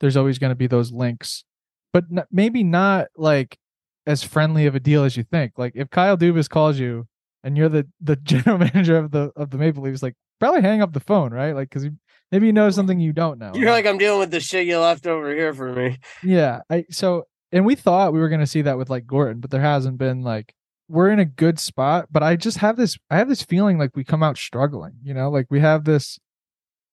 there's 0.00 0.16
always 0.16 0.38
going 0.38 0.50
to 0.50 0.56
be 0.56 0.66
those 0.66 0.92
links, 0.92 1.44
but 1.92 2.04
n- 2.10 2.24
maybe 2.30 2.64
not 2.64 3.08
like 3.16 3.58
as 4.06 4.24
friendly 4.24 4.66
of 4.66 4.74
a 4.74 4.80
deal 4.80 5.04
as 5.04 5.16
you 5.16 5.22
think. 5.22 5.52
Like 5.56 5.72
if 5.74 5.90
Kyle 5.90 6.16
Dubas 6.16 6.48
calls 6.48 6.78
you 6.78 7.06
and 7.44 7.56
you're 7.56 7.68
the 7.68 7.86
the 8.00 8.16
general 8.22 8.58
manager 8.58 8.96
of 8.96 9.10
the 9.10 9.30
of 9.36 9.50
the 9.50 9.58
Maple 9.58 9.82
Leafs, 9.82 10.02
like 10.02 10.14
probably 10.40 10.62
hang 10.62 10.82
up 10.82 10.92
the 10.92 11.00
phone, 11.00 11.32
right? 11.32 11.54
Like 11.54 11.70
because 11.70 11.88
maybe 12.32 12.46
you 12.46 12.52
know 12.52 12.70
something 12.70 12.98
you 12.98 13.12
don't 13.12 13.38
know. 13.38 13.52
You're 13.54 13.70
like 13.70 13.86
I'm 13.86 13.98
dealing 13.98 14.20
with 14.20 14.30
the 14.30 14.40
shit 14.40 14.66
you 14.66 14.78
left 14.78 15.06
over 15.06 15.32
here 15.34 15.54
for 15.54 15.72
me. 15.72 15.98
Yeah, 16.22 16.60
I 16.70 16.86
so 16.90 17.24
and 17.52 17.64
we 17.64 17.74
thought 17.74 18.12
we 18.12 18.20
were 18.20 18.28
going 18.28 18.40
to 18.40 18.46
see 18.46 18.62
that 18.62 18.78
with 18.78 18.90
like 18.90 19.06
Gordon, 19.06 19.40
but 19.40 19.50
there 19.50 19.60
hasn't 19.60 19.98
been 19.98 20.22
like 20.22 20.54
we're 20.88 21.10
in 21.10 21.18
a 21.18 21.24
good 21.24 21.58
spot. 21.58 22.08
But 22.10 22.22
I 22.22 22.36
just 22.36 22.58
have 22.58 22.76
this 22.76 22.98
I 23.10 23.16
have 23.16 23.28
this 23.28 23.42
feeling 23.42 23.78
like 23.78 23.96
we 23.96 24.04
come 24.04 24.22
out 24.22 24.36
struggling. 24.36 24.94
You 25.02 25.14
know, 25.14 25.30
like 25.30 25.46
we 25.50 25.60
have 25.60 25.84
this 25.84 26.18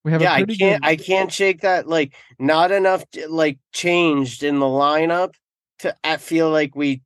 we 0.03 0.11
have 0.11 0.21
yeah, 0.21 0.33
I 0.33 0.43
can't 0.43 0.59
good... 0.59 0.79
I 0.83 0.95
can't 0.95 1.31
shake 1.31 1.61
that 1.61 1.87
like 1.87 2.13
not 2.39 2.71
enough 2.71 3.03
like 3.27 3.57
changed 3.73 4.43
in 4.43 4.59
the 4.59 4.65
lineup 4.65 5.33
to 5.79 5.95
I 6.03 6.17
feel 6.17 6.49
like 6.49 6.75
we 6.75 7.01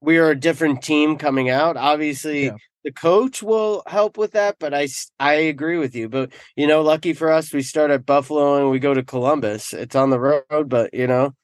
we 0.00 0.18
are 0.18 0.30
a 0.30 0.38
different 0.38 0.82
team 0.82 1.16
coming 1.16 1.48
out. 1.50 1.76
Obviously, 1.76 2.46
yeah. 2.46 2.56
the 2.84 2.92
coach 2.92 3.42
will 3.42 3.82
help 3.86 4.18
with 4.18 4.32
that, 4.32 4.56
but 4.60 4.74
I 4.74 4.88
I 5.18 5.32
agree 5.34 5.78
with 5.78 5.94
you. 5.94 6.08
But 6.08 6.32
you 6.56 6.66
know, 6.66 6.82
lucky 6.82 7.14
for 7.14 7.32
us, 7.32 7.52
we 7.52 7.62
start 7.62 7.90
at 7.90 8.06
Buffalo 8.06 8.60
and 8.60 8.70
we 8.70 8.78
go 8.78 8.94
to 8.94 9.02
Columbus. 9.02 9.72
It's 9.72 9.96
on 9.96 10.10
the 10.10 10.20
road, 10.20 10.68
but 10.68 10.92
you 10.94 11.06
know. 11.06 11.34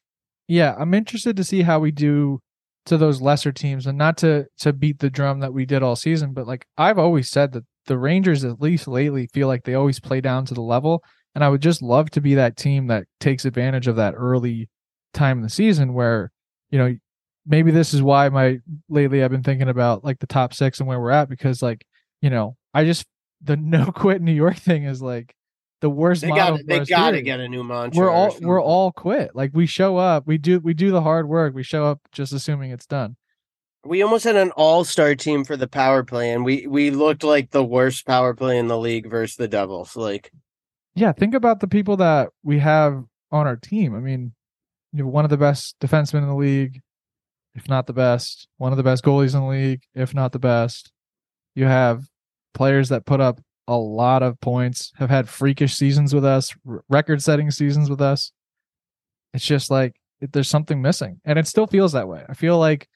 Yeah, 0.52 0.74
I'm 0.78 0.92
interested 0.92 1.34
to 1.38 1.44
see 1.44 1.62
how 1.62 1.78
we 1.78 1.92
do 1.92 2.40
to 2.84 2.98
those 2.98 3.22
lesser 3.22 3.52
teams 3.52 3.86
and 3.86 3.96
not 3.96 4.18
to 4.18 4.44
to 4.58 4.74
beat 4.74 4.98
the 4.98 5.08
drum 5.08 5.40
that 5.40 5.54
we 5.54 5.64
did 5.64 5.82
all 5.82 5.96
season, 5.96 6.34
but 6.34 6.46
like 6.46 6.66
I've 6.76 6.98
always 6.98 7.30
said 7.30 7.52
that 7.52 7.64
the 7.86 7.96
Rangers, 7.96 8.44
at 8.44 8.60
least 8.60 8.86
lately, 8.86 9.28
feel 9.32 9.48
like 9.48 9.64
they 9.64 9.72
always 9.72 9.98
play 9.98 10.20
down 10.20 10.44
to 10.44 10.52
the 10.52 10.60
level. 10.60 11.02
And 11.34 11.42
I 11.42 11.48
would 11.48 11.62
just 11.62 11.80
love 11.80 12.10
to 12.10 12.20
be 12.20 12.34
that 12.34 12.58
team 12.58 12.88
that 12.88 13.06
takes 13.18 13.46
advantage 13.46 13.86
of 13.86 13.96
that 13.96 14.12
early 14.14 14.68
time 15.14 15.38
in 15.38 15.42
the 15.42 15.48
season 15.48 15.94
where, 15.94 16.30
you 16.70 16.78
know, 16.78 16.94
maybe 17.46 17.70
this 17.70 17.94
is 17.94 18.02
why 18.02 18.28
my 18.28 18.58
lately 18.90 19.24
I've 19.24 19.30
been 19.30 19.42
thinking 19.42 19.70
about 19.70 20.04
like 20.04 20.18
the 20.18 20.26
top 20.26 20.52
six 20.52 20.80
and 20.80 20.86
where 20.86 21.00
we're 21.00 21.12
at 21.12 21.30
because 21.30 21.62
like, 21.62 21.86
you 22.20 22.28
know, 22.28 22.56
I 22.74 22.84
just 22.84 23.06
the 23.40 23.56
no 23.56 23.86
quit 23.86 24.20
New 24.20 24.32
York 24.32 24.58
thing 24.58 24.84
is 24.84 25.00
like 25.00 25.34
the 25.82 25.90
worst. 25.90 26.22
They 26.22 26.28
got 26.28 26.58
they 26.66 26.80
got 26.86 27.10
to 27.10 27.20
get 27.20 27.40
a 27.40 27.48
new 27.48 27.62
mantra. 27.62 28.00
We're 28.00 28.10
all 28.10 28.34
we're 28.40 28.62
all 28.62 28.92
quit. 28.92 29.36
Like 29.36 29.50
we 29.52 29.66
show 29.66 29.98
up, 29.98 30.26
we 30.26 30.38
do 30.38 30.60
we 30.60 30.72
do 30.72 30.90
the 30.90 31.02
hard 31.02 31.28
work. 31.28 31.54
We 31.54 31.62
show 31.62 31.84
up 31.84 32.00
just 32.12 32.32
assuming 32.32 32.70
it's 32.70 32.86
done 32.86 33.16
we 33.84 34.02
almost 34.02 34.24
had 34.24 34.36
an 34.36 34.52
all-star 34.52 35.14
team 35.14 35.44
for 35.44 35.56
the 35.56 35.66
power 35.66 36.04
play 36.04 36.30
and 36.30 36.44
we 36.44 36.66
we 36.66 36.90
looked 36.90 37.24
like 37.24 37.50
the 37.50 37.64
worst 37.64 38.06
power 38.06 38.34
play 38.34 38.58
in 38.58 38.68
the 38.68 38.78
league 38.78 39.10
versus 39.10 39.36
the 39.36 39.48
devils 39.48 39.96
like 39.96 40.30
yeah 40.94 41.12
think 41.12 41.34
about 41.34 41.60
the 41.60 41.68
people 41.68 41.96
that 41.96 42.30
we 42.42 42.58
have 42.58 43.04
on 43.30 43.46
our 43.46 43.56
team 43.56 43.94
i 43.94 44.00
mean 44.00 44.32
you 44.92 45.04
have 45.04 45.12
one 45.12 45.24
of 45.24 45.30
the 45.30 45.36
best 45.36 45.76
defensemen 45.80 46.22
in 46.22 46.28
the 46.28 46.34
league 46.34 46.80
if 47.54 47.68
not 47.68 47.86
the 47.86 47.92
best 47.92 48.48
one 48.56 48.72
of 48.72 48.76
the 48.76 48.82
best 48.82 49.04
goalies 49.04 49.34
in 49.34 49.40
the 49.40 49.46
league 49.46 49.82
if 49.94 50.14
not 50.14 50.32
the 50.32 50.38
best 50.38 50.92
you 51.54 51.64
have 51.64 52.04
players 52.54 52.88
that 52.88 53.04
put 53.04 53.20
up 53.20 53.40
a 53.68 53.76
lot 53.76 54.22
of 54.22 54.40
points 54.40 54.92
have 54.96 55.10
had 55.10 55.28
freakish 55.28 55.74
seasons 55.74 56.14
with 56.14 56.24
us 56.24 56.54
record-setting 56.88 57.50
seasons 57.50 57.88
with 57.88 58.00
us 58.00 58.32
it's 59.34 59.44
just 59.44 59.70
like 59.70 59.94
there's 60.32 60.48
something 60.48 60.82
missing 60.82 61.20
and 61.24 61.38
it 61.38 61.46
still 61.46 61.66
feels 61.66 61.92
that 61.92 62.08
way 62.08 62.24
i 62.28 62.34
feel 62.34 62.58
like 62.58 62.88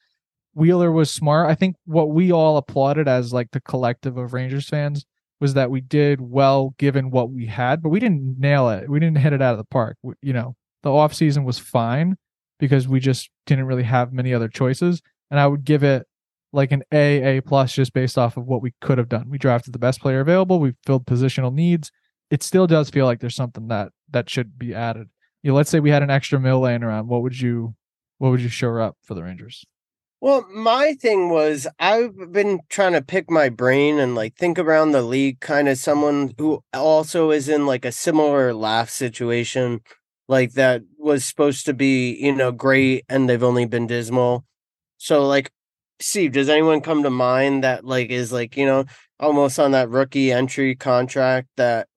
Wheeler 0.57 0.91
was 0.91 1.11
smart. 1.11 1.51
I 1.51 1.53
think 1.53 1.75
what 1.85 2.09
we 2.09 2.31
all 2.31 2.57
applauded 2.57 3.07
as 3.07 3.31
like 3.31 3.51
the 3.51 3.61
collective 3.61 4.17
of 4.17 4.33
Rangers 4.33 4.67
fans 4.67 5.05
was 5.39 5.53
that 5.53 5.69
we 5.69 5.81
did 5.81 6.19
well 6.19 6.73
given 6.79 7.11
what 7.11 7.29
we 7.29 7.45
had, 7.45 7.83
but 7.83 7.89
we 7.89 7.99
didn't 7.99 8.39
nail 8.39 8.69
it. 8.69 8.89
We 8.89 8.99
didn't 8.99 9.19
hit 9.19 9.33
it 9.33 9.41
out 9.41 9.51
of 9.51 9.59
the 9.59 9.65
park. 9.65 9.97
We, 10.01 10.15
you 10.23 10.33
know, 10.33 10.55
the 10.81 10.91
off 10.91 11.13
season 11.13 11.43
was 11.43 11.59
fine 11.59 12.17
because 12.59 12.87
we 12.87 12.99
just 12.99 13.29
didn't 13.45 13.65
really 13.65 13.83
have 13.83 14.11
many 14.11 14.33
other 14.33 14.47
choices. 14.47 15.03
And 15.29 15.39
I 15.39 15.45
would 15.45 15.63
give 15.63 15.83
it 15.83 16.06
like 16.53 16.71
an 16.71 16.83
A, 16.91 17.37
A 17.37 17.41
plus 17.41 17.73
just 17.73 17.93
based 17.93 18.17
off 18.17 18.37
of 18.37 18.45
what 18.45 18.61
we 18.61 18.73
could 18.81 18.97
have 18.97 19.09
done. 19.09 19.29
We 19.29 19.37
drafted 19.37 19.73
the 19.73 19.79
best 19.79 20.01
player 20.01 20.19
available. 20.19 20.59
We 20.59 20.73
filled 20.85 21.05
positional 21.05 21.53
needs. 21.53 21.91
It 22.29 22.43
still 22.43 22.67
does 22.67 22.89
feel 22.89 23.05
like 23.05 23.19
there's 23.19 23.35
something 23.35 23.67
that 23.67 23.91
that 24.09 24.29
should 24.29 24.57
be 24.57 24.73
added. 24.73 25.07
You 25.43 25.51
know, 25.51 25.55
let's 25.55 25.69
say 25.69 25.79
we 25.79 25.91
had 25.91 26.03
an 26.03 26.09
extra 26.09 26.39
mill 26.39 26.61
laying 26.61 26.83
around. 26.83 27.07
What 27.07 27.21
would 27.21 27.39
you 27.39 27.75
what 28.17 28.31
would 28.31 28.41
you 28.41 28.49
shore 28.49 28.81
up 28.81 28.97
for 29.03 29.13
the 29.13 29.23
Rangers? 29.23 29.65
Well, 30.19 30.47
my 30.51 30.93
thing 30.93 31.29
was 31.29 31.67
I've 31.79 32.31
been 32.31 32.61
trying 32.69 32.93
to 32.93 33.03
pick 33.03 33.29
my 33.29 33.49
brain 33.49 33.99
and 33.99 34.15
like 34.15 34.35
think 34.35 34.57
around 34.57 34.91
the 34.91 35.03
league, 35.03 35.39
kind 35.39 35.69
of 35.69 35.77
someone 35.77 36.33
who 36.37 36.63
also 36.73 37.29
is 37.29 37.47
in 37.47 37.67
like 37.67 37.85
a 37.85 37.91
similar 37.91 38.53
Laf 38.53 38.89
situation, 38.89 39.81
like 40.27 40.53
that 40.53 40.81
was 40.97 41.23
supposed 41.23 41.65
to 41.67 41.73
be, 41.73 42.15
you 42.15 42.33
know, 42.33 42.51
great 42.51 43.05
and 43.07 43.29
they've 43.29 43.43
only 43.43 43.65
been 43.65 43.85
dismal. 43.85 44.45
So, 44.97 45.25
like, 45.27 45.51
Steve, 45.99 46.31
does 46.33 46.49
anyone 46.49 46.81
come 46.81 47.03
to 47.03 47.09
mind 47.09 47.63
that 47.63 47.85
like 47.85 48.09
is 48.09 48.31
like, 48.31 48.55
you 48.57 48.65
know, 48.65 48.85
almost 49.19 49.59
on 49.59 49.71
that 49.71 49.89
rookie 49.89 50.31
entry 50.31 50.75
contract 50.75 51.47
that 51.57 51.87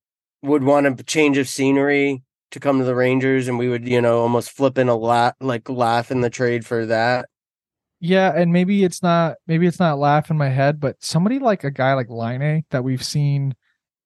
would 0.42 0.64
want 0.64 0.86
a 0.86 1.02
change 1.04 1.36
of 1.38 1.48
scenery 1.48 2.22
to 2.50 2.60
come 2.60 2.78
to 2.78 2.84
the 2.84 2.94
Rangers 2.94 3.46
and 3.46 3.58
we 3.58 3.68
would, 3.68 3.86
you 3.86 4.00
know, 4.00 4.20
almost 4.20 4.50
flip 4.50 4.78
in 4.78 4.88
a 4.88 4.94
lot 4.96 5.36
like 5.40 5.68
Laf 5.68 6.10
in 6.10 6.20
the 6.22 6.30
trade 6.30 6.66
for 6.66 6.86
that? 6.86 7.26
Yeah, 8.00 8.32
and 8.34 8.52
maybe 8.52 8.82
it's 8.84 9.02
not 9.02 9.36
maybe 9.46 9.66
it's 9.66 9.78
not 9.78 9.98
Laf 9.98 10.30
in 10.30 10.38
my 10.38 10.48
head, 10.48 10.80
but 10.80 10.96
somebody 11.00 11.38
like 11.38 11.64
a 11.64 11.70
guy 11.70 11.92
like 11.94 12.08
Laine 12.08 12.64
that 12.70 12.82
we've 12.84 13.04
seen 13.04 13.54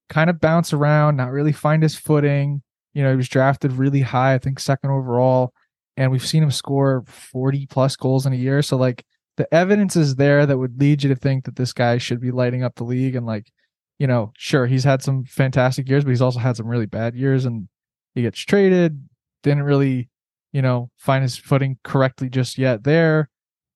kind 0.09 0.29
of 0.29 0.41
bounce 0.41 0.73
around, 0.73 1.17
not 1.17 1.31
really 1.31 1.53
find 1.53 1.83
his 1.83 1.95
footing. 1.97 2.63
You 2.93 3.03
know, 3.05 3.11
he 3.11 3.17
was 3.17 3.29
drafted 3.29 3.73
really 3.73 4.01
high, 4.01 4.35
I 4.35 4.39
think 4.39 4.59
second 4.59 4.91
overall. 4.91 5.53
and 5.97 6.11
we've 6.11 6.27
seen 6.27 6.43
him 6.43 6.51
score 6.51 7.05
40 7.07 7.67
plus 7.67 7.97
goals 7.97 8.27
in 8.27 8.33
a 8.33 8.37
year. 8.37 8.63
So 8.63 8.77
like 8.77 9.05
the 9.37 9.53
evidence 9.53 9.97
is 9.97 10.17
there 10.17 10.47
that 10.47 10.59
would 10.59 10.79
lead 10.81 11.03
you 11.03 11.09
to 11.09 11.17
think 11.17 11.45
that 11.45 11.57
this 11.57 11.73
guy 11.73 11.99
should 11.99 12.21
be 12.21 12.31
lighting 12.31 12.63
up 12.63 12.77
the 12.77 12.85
league 12.85 13.17
and 13.17 13.27
like, 13.27 13.51
you 13.99 14.07
know, 14.07 14.33
sure, 14.37 14.67
he's 14.67 14.85
had 14.85 15.03
some 15.03 15.25
fantastic 15.25 15.89
years, 15.89 16.05
but 16.05 16.11
he's 16.11 16.23
also 16.23 16.39
had 16.39 16.57
some 16.57 16.67
really 16.67 16.87
bad 16.87 17.15
years 17.15 17.45
and 17.45 17.69
he 18.15 18.23
gets 18.23 18.41
traded, 18.41 19.09
didn't 19.43 19.65
really, 19.65 20.09
you 20.53 20.63
know, 20.63 20.91
find 20.97 21.23
his 21.23 21.37
footing 21.37 21.79
correctly 21.83 22.29
just 22.29 22.59
yet 22.59 22.85
there. 22.85 23.29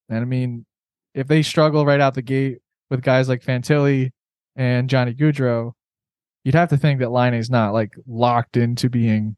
And 0.08 0.20
I 0.20 0.24
mean, 0.24 0.64
if 1.14 1.26
they 1.26 1.42
struggle 1.42 1.84
right 1.84 2.00
out 2.00 2.14
the 2.14 2.22
gate 2.22 2.58
with 2.90 3.02
guys 3.02 3.28
like 3.28 3.42
Fantilli 3.42 4.10
and 4.56 4.88
Johnny 4.88 5.14
Gaudreau, 5.14 5.72
you'd 6.44 6.54
have 6.54 6.70
to 6.70 6.76
think 6.76 7.00
that 7.00 7.10
Laine 7.10 7.34
is 7.34 7.50
not 7.50 7.72
like 7.72 7.94
locked 8.06 8.56
into 8.56 8.88
being, 8.88 9.36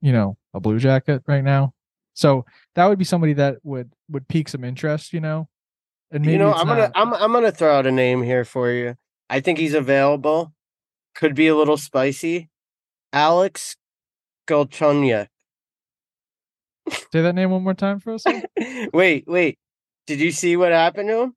you 0.00 0.12
know, 0.12 0.36
a 0.54 0.60
blue 0.60 0.78
jacket 0.78 1.22
right 1.26 1.44
now. 1.44 1.74
So 2.14 2.44
that 2.74 2.86
would 2.86 2.98
be 2.98 3.04
somebody 3.04 3.32
that 3.34 3.58
would 3.62 3.92
would 4.08 4.28
pique 4.28 4.48
some 4.48 4.64
interest, 4.64 5.12
you 5.12 5.20
know. 5.20 5.48
And 6.10 6.26
you 6.26 6.38
know, 6.38 6.52
I'm 6.52 6.66
not... 6.66 6.74
gonna 6.76 6.92
I'm 6.94 7.14
I'm 7.14 7.32
gonna 7.32 7.52
throw 7.52 7.76
out 7.76 7.86
a 7.86 7.92
name 7.92 8.22
here 8.22 8.44
for 8.44 8.70
you. 8.70 8.96
I 9.28 9.40
think 9.40 9.58
he's 9.58 9.74
available. 9.74 10.52
Could 11.14 11.34
be 11.34 11.48
a 11.48 11.56
little 11.56 11.76
spicy. 11.76 12.50
Alex 13.12 13.76
Galchenyuk. 14.46 15.28
Say 17.12 17.22
that 17.22 17.34
name 17.34 17.50
one 17.50 17.62
more 17.62 17.74
time 17.74 18.00
for 18.00 18.14
us. 18.14 18.24
wait, 18.92 19.24
wait. 19.26 19.58
Did 20.06 20.20
you 20.20 20.32
see 20.32 20.56
what 20.56 20.72
happened 20.72 21.08
to 21.08 21.22
him? 21.22 21.34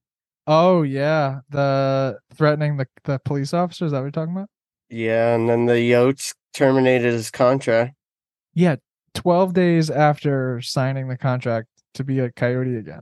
Oh 0.47 0.81
yeah, 0.81 1.39
the 1.49 2.17
threatening 2.33 2.77
the 2.77 2.87
the 3.03 3.19
police 3.23 3.53
officers. 3.53 3.91
That 3.91 4.01
you're 4.01 4.11
talking 4.11 4.35
about? 4.35 4.49
Yeah, 4.89 5.35
and 5.35 5.47
then 5.47 5.67
the 5.67 5.73
Yotes 5.73 6.33
terminated 6.53 7.13
his 7.13 7.31
contract. 7.31 7.95
Yeah, 8.53 8.77
12 9.13 9.53
days 9.53 9.89
after 9.89 10.61
signing 10.61 11.07
the 11.07 11.17
contract 11.17 11.67
to 11.95 12.03
be 12.03 12.19
a 12.19 12.31
coyote 12.31 12.75
again. 12.75 13.01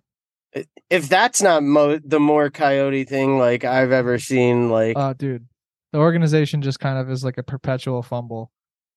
If 0.89 1.07
that's 1.07 1.41
not 1.41 1.63
mo- 1.63 1.99
the 2.03 2.19
more 2.19 2.49
coyote 2.49 3.05
thing 3.05 3.37
like 3.37 3.63
I've 3.63 3.93
ever 3.93 4.19
seen 4.19 4.69
like 4.69 4.97
uh 4.97 5.13
dude, 5.13 5.47
the 5.93 5.99
organization 5.99 6.61
just 6.61 6.79
kind 6.79 6.97
of 6.97 7.09
is 7.09 7.23
like 7.23 7.37
a 7.37 7.43
perpetual 7.43 8.03
fumble. 8.03 8.51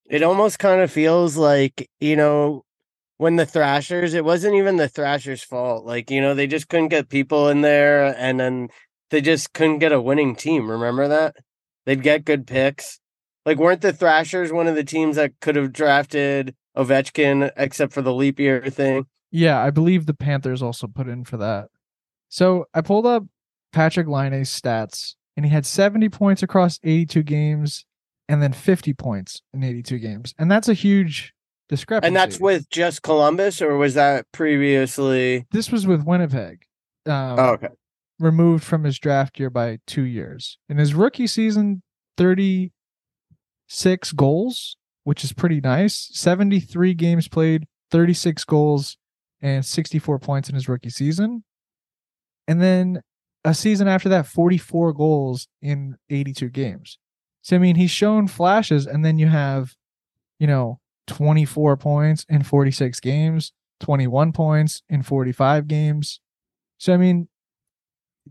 It 0.06 0.22
almost 0.22 0.58
kind 0.58 0.80
of 0.80 0.90
feels 0.90 1.36
like, 1.36 1.88
you 2.00 2.16
know, 2.16 2.64
when 3.16 3.36
the 3.36 3.46
Thrashers, 3.46 4.14
it 4.14 4.24
wasn't 4.24 4.56
even 4.56 4.76
the 4.76 4.88
Thrashers' 4.88 5.42
fault. 5.42 5.86
Like, 5.86 6.10
you 6.10 6.20
know, 6.20 6.34
they 6.34 6.46
just 6.46 6.68
couldn't 6.68 6.88
get 6.88 7.08
people 7.08 7.48
in 7.48 7.60
there 7.62 8.14
and 8.18 8.38
then 8.38 8.68
they 9.10 9.20
just 9.20 9.52
couldn't 9.52 9.78
get 9.78 9.92
a 9.92 10.00
winning 10.00 10.34
team. 10.34 10.70
Remember 10.70 11.08
that? 11.08 11.36
They'd 11.86 12.02
get 12.02 12.24
good 12.24 12.46
picks. 12.46 12.98
Like, 13.46 13.58
weren't 13.58 13.82
the 13.82 13.92
Thrashers 13.92 14.52
one 14.52 14.66
of 14.66 14.74
the 14.74 14.84
teams 14.84 15.16
that 15.16 15.38
could 15.40 15.56
have 15.56 15.72
drafted 15.72 16.54
Ovechkin, 16.76 17.50
except 17.56 17.92
for 17.92 18.02
the 18.02 18.14
leap 18.14 18.38
year 18.38 18.60
thing. 18.68 19.06
Yeah, 19.30 19.60
I 19.60 19.70
believe 19.70 20.06
the 20.06 20.14
Panthers 20.14 20.62
also 20.62 20.86
put 20.86 21.08
in 21.08 21.24
for 21.24 21.36
that. 21.38 21.68
So 22.28 22.66
I 22.74 22.80
pulled 22.80 23.06
up 23.06 23.24
Patrick 23.72 24.06
Laine's 24.06 24.48
stats, 24.50 25.14
and 25.36 25.44
he 25.44 25.52
had 25.52 25.66
70 25.66 26.08
points 26.08 26.42
across 26.42 26.78
82 26.82 27.22
games, 27.22 27.84
and 28.28 28.42
then 28.42 28.52
50 28.52 28.94
points 28.94 29.42
in 29.52 29.62
82 29.62 29.98
games, 29.98 30.34
and 30.38 30.50
that's 30.50 30.68
a 30.68 30.74
huge 30.74 31.34
discrepancy. 31.68 32.06
And 32.08 32.16
that's 32.16 32.40
with 32.40 32.68
just 32.70 33.02
Columbus, 33.02 33.60
or 33.60 33.76
was 33.76 33.94
that 33.94 34.26
previously? 34.32 35.46
This 35.50 35.70
was 35.70 35.86
with 35.86 36.04
Winnipeg. 36.04 36.64
Um, 37.06 37.38
oh, 37.38 37.48
okay. 37.54 37.68
Removed 38.18 38.64
from 38.64 38.84
his 38.84 38.98
draft 38.98 39.38
year 39.38 39.50
by 39.50 39.78
two 39.86 40.04
years. 40.04 40.58
In 40.68 40.78
his 40.78 40.94
rookie 40.94 41.26
season, 41.26 41.82
36 42.16 44.12
goals 44.12 44.76
which 45.04 45.22
is 45.22 45.32
pretty 45.32 45.60
nice. 45.60 46.10
73 46.12 46.94
games 46.94 47.28
played, 47.28 47.66
36 47.90 48.44
goals, 48.44 48.96
and 49.40 49.64
64 49.64 50.18
points 50.18 50.48
in 50.48 50.54
his 50.54 50.68
rookie 50.68 50.90
season. 50.90 51.44
And 52.48 52.60
then 52.60 53.02
a 53.44 53.54
season 53.54 53.88
after 53.88 54.08
that, 54.08 54.26
44 54.26 54.92
goals 54.94 55.48
in 55.62 55.96
82 56.10 56.48
games. 56.48 56.98
So, 57.42 57.56
I 57.56 57.58
mean, 57.58 57.76
he's 57.76 57.90
shown 57.90 58.26
flashes, 58.26 58.86
and 58.86 59.04
then 59.04 59.18
you 59.18 59.28
have, 59.28 59.74
you 60.38 60.46
know, 60.46 60.80
24 61.06 61.76
points 61.76 62.24
in 62.28 62.42
46 62.42 63.00
games, 63.00 63.52
21 63.80 64.32
points 64.32 64.82
in 64.88 65.02
45 65.02 65.68
games. 65.68 66.20
So, 66.78 66.94
I 66.94 66.96
mean, 66.96 67.28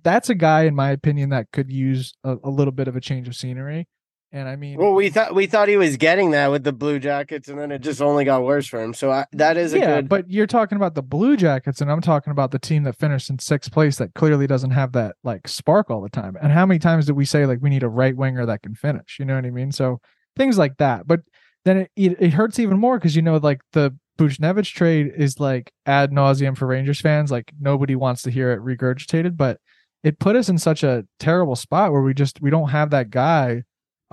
that's 0.01 0.29
a 0.29 0.35
guy, 0.35 0.63
in 0.63 0.73
my 0.73 0.89
opinion, 0.89 1.29
that 1.29 1.51
could 1.51 1.71
use 1.71 2.15
a, 2.23 2.37
a 2.43 2.49
little 2.49 2.71
bit 2.71 2.87
of 2.87 2.95
a 2.95 3.01
change 3.01 3.27
of 3.27 3.35
scenery. 3.35 3.87
And 4.35 4.49
I 4.49 4.55
mean, 4.55 4.79
well, 4.79 4.93
we 4.93 5.11
thought 5.11 5.35
we 5.35 5.45
thought 5.45 5.67
he 5.67 5.77
was 5.77 5.95
getting 5.95 6.31
that 6.31 6.49
with 6.49 6.63
the 6.63 6.73
Blue 6.73 6.97
Jackets, 6.97 7.49
and 7.49 7.59
then 7.59 7.71
it 7.71 7.81
just 7.81 8.01
only 8.01 8.25
got 8.25 8.41
worse 8.41 8.65
for 8.65 8.81
him. 8.81 8.95
So 8.95 9.11
I, 9.11 9.27
that 9.33 9.57
is 9.57 9.75
a 9.75 9.79
yeah, 9.79 9.95
good. 9.97 10.09
But 10.09 10.31
you're 10.31 10.47
talking 10.47 10.75
about 10.75 10.95
the 10.95 11.03
Blue 11.03 11.37
Jackets, 11.37 11.81
and 11.81 11.91
I'm 11.91 12.01
talking 12.01 12.31
about 12.31 12.49
the 12.49 12.57
team 12.57 12.81
that 12.83 12.97
finished 12.97 13.29
in 13.29 13.37
sixth 13.37 13.71
place 13.71 13.97
that 13.97 14.15
clearly 14.15 14.47
doesn't 14.47 14.71
have 14.71 14.93
that 14.93 15.17
like 15.23 15.47
spark 15.47 15.91
all 15.91 16.01
the 16.01 16.09
time. 16.09 16.35
And 16.41 16.51
how 16.51 16.65
many 16.65 16.79
times 16.79 17.05
did 17.05 17.13
we 17.13 17.25
say 17.25 17.45
like 17.45 17.59
we 17.61 17.69
need 17.69 17.83
a 17.83 17.87
right 17.87 18.17
winger 18.17 18.43
that 18.47 18.63
can 18.63 18.73
finish? 18.73 19.17
You 19.19 19.25
know 19.25 19.35
what 19.35 19.45
I 19.45 19.51
mean? 19.51 19.71
So 19.71 20.01
things 20.35 20.57
like 20.57 20.77
that. 20.77 21.05
But 21.05 21.19
then 21.63 21.77
it 21.77 21.91
it, 21.95 22.17
it 22.19 22.33
hurts 22.33 22.57
even 22.57 22.79
more 22.79 22.97
because 22.97 23.15
you 23.15 23.21
know 23.21 23.37
like 23.37 23.61
the 23.73 23.95
Buchnevich 24.17 24.73
trade 24.73 25.11
is 25.15 25.39
like 25.39 25.71
ad 25.85 26.09
nauseum 26.09 26.57
for 26.57 26.65
Rangers 26.65 27.01
fans. 27.01 27.29
Like 27.29 27.51
nobody 27.59 27.95
wants 27.95 28.23
to 28.23 28.31
hear 28.31 28.51
it 28.51 28.61
regurgitated, 28.61 29.37
but 29.37 29.59
it 30.03 30.17
put 30.17 30.35
us 30.35 30.49
in 30.49 30.57
such 30.57 30.83
a 30.83 31.05
terrible 31.19 31.55
spot 31.55 31.91
where 31.91 32.01
we 32.01 32.15
just 32.15 32.41
we 32.41 32.49
don't 32.49 32.69
have 32.69 32.89
that 32.89 33.11
guy 33.11 33.61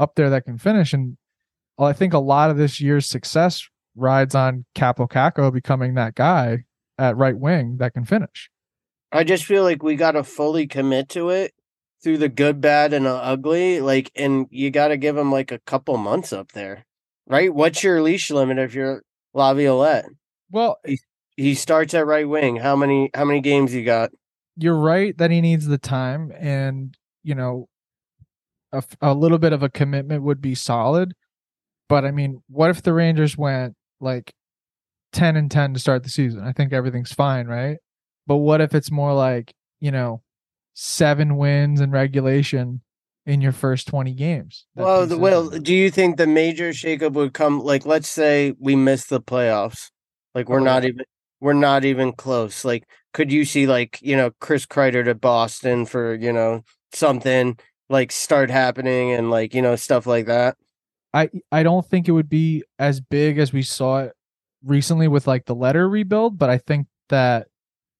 up 0.00 0.14
there 0.16 0.30
that 0.30 0.47
can 0.47 0.59
finish. 0.59 0.92
And 0.92 1.16
I 1.78 1.92
think 1.92 2.14
a 2.14 2.19
lot 2.19 2.50
of 2.50 2.57
this 2.57 2.80
year's 2.80 3.07
success 3.07 3.69
rides 3.95 4.35
on 4.35 4.64
Kaapo 4.75 5.09
Kakko 5.09 5.52
becoming 5.52 5.95
that 5.95 6.14
guy 6.14 6.64
at 6.99 7.16
right 7.16 7.38
wing 7.38 7.76
that 7.78 7.92
can 7.95 8.04
finish. 8.04 8.50
I 9.12 9.25
just 9.25 9.45
feel 9.45 9.62
like 9.62 9.83
we 9.83 9.97
got 9.97 10.12
to 10.12 10.25
fully 10.25 10.66
commit 10.66 11.09
to 11.11 11.30
it 11.30 11.52
through 12.02 12.19
the 12.19 12.28
good, 12.28 12.61
bad, 12.61 12.92
and 12.92 13.04
the 13.04 13.14
ugly. 13.14 13.80
Like, 13.80 14.11
and 14.14 14.47
you 14.50 14.71
got 14.71 14.88
to 14.88 14.97
give 14.97 15.16
him 15.16 15.30
like 15.30 15.52
a 15.52 15.59
couple 15.61 15.97
months 15.97 16.33
up 16.33 16.52
there, 16.52 16.87
right? 17.26 17.52
What's 17.52 17.83
your 17.83 18.02
leash 18.02 18.30
limit 18.30 18.59
if 18.59 18.75
you're 18.75 19.02
Laviolette? 19.35 20.07
Well, 20.50 20.78
he, 20.87 20.99
he 21.37 21.54
starts 21.54 21.92
at 21.95 22.07
right 22.07 22.28
wing. 22.28 22.57
How 22.57 22.76
many 22.76 23.11
how 23.14 23.25
many 23.25 23.40
games 23.40 23.75
you 23.75 23.85
got? 23.85 24.11
You're 24.57 24.78
right 24.78 25.16
that 25.19 25.30
he 25.30 25.40
needs 25.40 25.66
the 25.66 25.78
time, 25.78 26.33
and 26.38 26.97
you 27.23 27.35
know 27.35 27.69
a, 28.73 28.83
a 29.00 29.15
little 29.15 29.39
bit 29.39 29.53
of 29.53 29.62
a 29.62 29.69
commitment 29.69 30.23
would 30.23 30.41
be 30.41 30.55
solid. 30.55 31.15
But 31.89 32.05
I 32.05 32.11
mean, 32.11 32.43
what 32.49 32.71
if 32.71 32.83
the 32.83 32.93
Rangers 32.93 33.37
went 33.37 33.75
like 34.00 34.33
10 35.12 35.37
and 35.37 35.50
10 35.50 35.75
to 35.75 35.81
start 35.81 36.03
the 36.03 36.09
season? 36.09 36.45
I 36.45 36.53
think 36.53 36.73
everything's 36.73 37.12
fine, 37.12 37.47
right? 37.47 37.79
But 38.27 38.37
what 38.37 38.61
if 38.61 38.75
it's 38.75 38.91
more 38.91 39.12
like, 39.12 39.55
you 39.81 39.91
know, 39.91 40.23
seven 40.75 41.37
wins 41.37 41.81
in 41.81 41.91
regulation 41.91 42.83
in 43.27 43.41
your 43.41 43.53
first 43.53 43.89
20 43.89 44.15
games? 44.15 44.67
Well, 44.75 45.07
the, 45.07 45.19
well, 45.19 45.50
do 45.50 45.75
you 45.75 45.91
think 45.91 46.17
the 46.17 46.27
major 46.27 46.71
shakeup 46.71 47.12
would 47.12 47.35
come 47.35 47.61
like 47.61 47.85
let's 47.87 48.09
say 48.09 48.55
we 48.59 48.77
miss 48.77 49.07
the 49.07 49.21
playoffs? 49.21 49.91
Like 50.35 50.49
we're 50.49 50.61
not 50.61 50.85
even 50.85 51.05
we're 51.41 51.53
not 51.55 51.85
even 51.85 52.12
close. 52.12 52.65
Like 52.65 52.85
could 53.12 53.33
you 53.33 53.45
see 53.45 53.67
like, 53.67 53.99
you 54.00 54.17
know, 54.17 54.31
Chris 54.41 54.67
Kreider 54.67 55.05
to 55.05 55.15
Boston 55.15 55.87
for, 55.87 56.15
you 56.15 56.33
know, 56.33 56.62
something 56.93 57.59
like 57.90 58.11
start 58.12 58.50
happening 58.50 59.12
and 59.12 59.30
like 59.30 59.54
you 59.54 59.61
know 59.61 59.76
stuff 59.76 60.06
like 60.06 60.26
that? 60.26 60.56
I 61.12 61.28
i 61.50 61.62
don't 61.62 61.87
think 61.87 62.09
it 62.09 62.12
would 62.12 62.28
be 62.28 62.64
as 62.78 63.00
big 63.00 63.38
as 63.38 63.52
we 63.52 63.62
saw 63.62 63.99
it 64.00 64.12
recently 64.64 65.09
with 65.09 65.26
like 65.26 65.47
the 65.47 65.54
letter 65.54 65.88
rebuild 65.88 66.38
but 66.38 66.50
i 66.50 66.59
think 66.59 66.87
that 67.09 67.49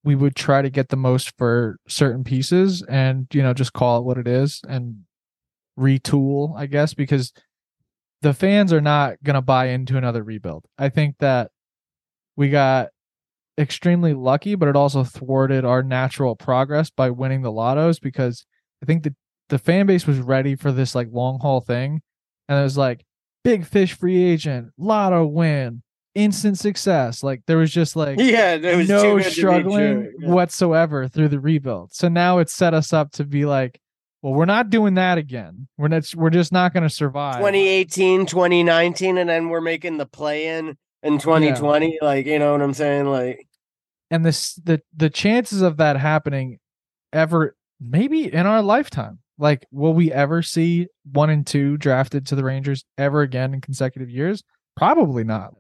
we 0.05 0.15
would 0.15 0.37
try 0.37 0.63
to 0.63 0.71
get 0.71 0.89
the 0.89 0.97
most 0.97 1.37
for 1.37 1.79
certain 1.89 2.23
pieces 2.23 2.83
and 2.83 3.27
you 3.33 3.43
know 3.43 3.53
just 3.53 3.73
call 3.73 3.99
it 3.99 4.05
what 4.05 4.19
it 4.19 4.29
is 4.29 4.61
and 4.69 5.01
retool 5.79 6.57
i 6.57 6.67
guess 6.67 6.95
because 6.95 7.33
the 8.23 8.35
fans 8.35 8.73
are 8.73 8.81
not 8.81 9.23
going 9.23 9.35
to 9.35 9.41
buy 9.41 9.69
into 9.69 9.97
another 9.97 10.23
rebuild. 10.23 10.67
I 10.77 10.91
think 10.91 11.17
that 11.21 11.51
we 12.37 12.51
got 12.51 12.91
extremely 13.59 14.15
lucky 14.15 14.55
but 14.55 14.69
it 14.69 14.77
also 14.77 15.05
thwarted 15.05 15.65
our 15.65 15.83
natural 15.83 16.35
progress 16.37 16.89
by 16.89 17.11
winning 17.11 17.43
the 17.43 17.53
lottos 17.53 18.01
because 18.01 18.47
i 18.83 18.87
think 18.87 19.03
the 19.03 19.15
the 19.51 19.59
fan 19.59 19.87
base 19.87 20.07
was 20.07 20.19
ready 20.19 20.55
for 20.55 20.73
this 20.73 20.95
like 20.95 21.09
long 21.13 21.39
haul 21.41 21.61
thing, 21.61 22.01
and 22.49 22.59
it 22.59 22.63
was 22.63 22.79
like 22.79 23.05
big 23.45 23.67
fish 23.67 23.93
free 23.93 24.23
agent, 24.23 24.71
lotto 24.79 25.27
win, 25.27 25.83
instant 26.15 26.59
success. 26.59 27.23
Like 27.23 27.43
there 27.47 27.59
was 27.59 27.71
just 27.71 27.97
like 27.97 28.19
yeah, 28.19 28.57
there 28.57 28.77
was 28.77 28.89
no 28.89 29.21
struggling 29.21 30.13
yeah. 30.19 30.31
whatsoever 30.31 31.09
through 31.09 31.29
the 31.29 31.41
rebuild. 31.41 31.93
So 31.93 32.09
now 32.09 32.39
it's 32.39 32.55
set 32.55 32.73
us 32.73 32.93
up 32.93 33.13
to 33.13 33.25
be 33.25 33.45
like, 33.45 33.81
well, 34.23 34.35
we're 34.35 34.47
not 34.47 34.71
doing 34.71 34.95
that 34.95 35.19
again. 35.19 35.69
We're 35.77 35.89
not. 35.89 36.05
We're 36.15 36.31
just 36.31 36.53
not 36.53 36.73
going 36.73 36.83
to 36.83 36.91
survive. 36.91 37.37
2018, 37.37 38.27
2019, 38.27 39.19
and 39.19 39.29
then 39.29 39.49
we're 39.49 39.61
making 39.61 39.99
the 39.99 40.07
play 40.07 40.47
in 40.47 40.77
in 41.03 41.19
2020. 41.19 41.87
Yeah. 41.87 42.07
Like 42.07 42.27
you 42.27 42.39
know 42.39 42.53
what 42.53 42.63
I'm 42.63 42.75
saying? 42.75 43.07
Like, 43.07 43.47
and 44.11 44.25
this 44.25 44.55
the 44.55 44.81
the 44.97 45.11
chances 45.11 45.63
of 45.63 45.79
that 45.79 45.97
happening 45.97 46.59
ever 47.13 47.57
maybe 47.81 48.33
in 48.33 48.47
our 48.47 48.63
lifetime 48.63 49.19
like, 49.41 49.67
will 49.73 49.95
we 49.95 50.13
ever 50.13 50.43
see 50.43 50.87
one 51.11 51.31
and 51.31 51.47
two 51.47 51.77
drafted 51.79 52.27
to 52.27 52.37
the 52.37 52.45
Rangers 52.45 52.85
ever 52.99 53.23
again 53.23 53.55
in 53.55 53.61
consecutive 53.61 54.11
years? 54.11 54.43
Probably 54.77 55.25
not. 55.25 55.55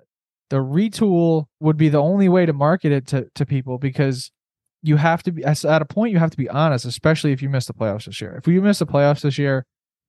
the 0.50 0.56
retool 0.56 1.46
would 1.60 1.76
be 1.76 1.88
the 1.88 2.02
only 2.02 2.28
way 2.28 2.44
to 2.44 2.52
market 2.52 2.92
it 2.92 3.06
to, 3.06 3.26
to 3.36 3.46
people 3.46 3.78
because 3.78 4.30
you 4.82 4.96
have 4.96 5.22
to 5.22 5.32
be 5.32 5.44
at 5.44 5.64
a 5.64 5.84
point 5.84 6.12
you 6.12 6.18
have 6.18 6.30
to 6.30 6.36
be 6.36 6.48
honest, 6.48 6.84
especially 6.84 7.32
if 7.32 7.40
you 7.40 7.48
miss 7.48 7.66
the 7.66 7.72
playoffs 7.72 8.06
this 8.06 8.20
year. 8.20 8.34
If 8.36 8.48
you 8.48 8.60
miss 8.60 8.80
the 8.80 8.86
playoffs 8.86 9.20
this 9.20 9.38
year, 9.38 9.64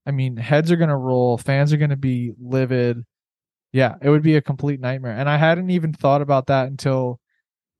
I 0.05 0.11
mean, 0.11 0.37
heads 0.37 0.71
are 0.71 0.77
gonna 0.77 0.97
roll, 0.97 1.37
fans 1.37 1.71
are 1.71 1.77
gonna 1.77 1.95
be 1.95 2.33
livid. 2.39 3.03
Yeah, 3.71 3.95
it 4.01 4.09
would 4.09 4.23
be 4.23 4.35
a 4.35 4.41
complete 4.41 4.79
nightmare. 4.79 5.15
And 5.15 5.29
I 5.29 5.37
hadn't 5.37 5.69
even 5.69 5.93
thought 5.93 6.21
about 6.21 6.47
that 6.47 6.67
until 6.67 7.19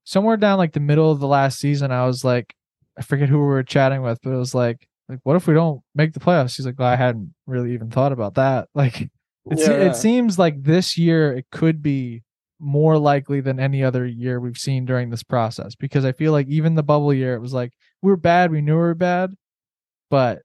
somewhere 0.04 0.38
down 0.38 0.58
like 0.58 0.74
the 0.74 0.80
middle 0.80 1.12
of 1.12 1.20
the 1.20 1.28
last 1.28 1.60
season. 1.60 1.92
I 1.92 2.06
was 2.06 2.24
like, 2.24 2.54
I 2.98 3.02
forget 3.02 3.30
who 3.30 3.40
we 3.40 3.46
were 3.46 3.64
chatting 3.64 4.02
with, 4.02 4.20
but 4.22 4.32
it 4.32 4.38
was 4.38 4.54
like, 4.54 4.88
like, 5.12 5.20
what 5.24 5.36
if 5.36 5.46
we 5.46 5.54
don't 5.54 5.82
make 5.94 6.14
the 6.14 6.20
playoffs? 6.20 6.56
He's 6.56 6.66
like, 6.66 6.80
well, 6.80 6.88
I 6.88 6.96
hadn't 6.96 7.34
really 7.46 7.74
even 7.74 7.90
thought 7.90 8.12
about 8.12 8.36
that. 8.36 8.70
Like, 8.76 9.02
it, 9.02 9.60
yeah. 9.60 9.72
it 9.72 9.96
seems 9.96 10.40
like 10.40 10.64
this 10.64 10.98
year 10.98 11.34
it 11.34 11.46
could 11.52 11.82
be 11.82 12.24
more 12.60 12.98
likely 12.98 13.42
than 13.42 13.60
any 13.60 13.84
other 13.84 14.06
year 14.06 14.40
we've 14.40 14.58
seen 14.58 14.86
during 14.86 15.10
this 15.10 15.24
process 15.24 15.74
because 15.74 16.06
I 16.06 16.12
feel 16.12 16.32
like 16.32 16.48
even 16.48 16.76
the 16.76 16.84
bubble 16.84 17.14
year, 17.14 17.34
it 17.34 17.42
was 17.42 17.54
like 17.54 17.74
we 18.02 18.12
were 18.12 18.18
bad, 18.18 18.52
we 18.52 18.62
knew 18.62 18.74
we 18.74 18.82
were 18.82 18.96
bad, 18.96 19.34
but 20.10 20.44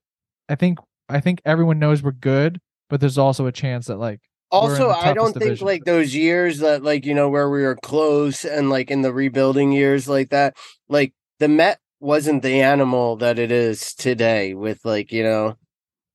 I 0.49 0.55
think 0.55 0.79
I 1.07 1.19
think 1.19 1.41
everyone 1.45 1.79
knows 1.79 2.01
we're 2.01 2.11
good, 2.11 2.59
but 2.89 2.99
there's 2.99 3.19
also 3.19 3.45
a 3.45 3.51
chance 3.51 3.85
that 3.85 3.97
like 3.97 4.19
also 4.49 4.89
i 4.89 5.13
don't 5.13 5.33
think 5.33 5.61
like 5.61 5.83
those 5.83 6.15
years 6.15 6.59
that 6.59 6.81
like 6.81 7.05
you 7.05 7.13
know 7.13 7.27
where 7.27 7.49
we 7.49 7.63
were 7.63 7.75
close 7.75 8.45
and 8.45 8.69
like 8.69 8.89
in 8.89 9.01
the 9.01 9.11
rebuilding 9.11 9.73
years 9.73 10.07
like 10.07 10.29
that 10.29 10.55
like 10.87 11.13
the 11.39 11.49
met 11.49 11.79
wasn't 11.99 12.43
the 12.43 12.61
animal 12.61 13.15
that 13.15 13.39
it 13.39 13.51
is 13.51 13.93
today 13.93 14.53
with 14.53 14.83
like 14.85 15.11
you 15.11 15.23
know 15.23 15.55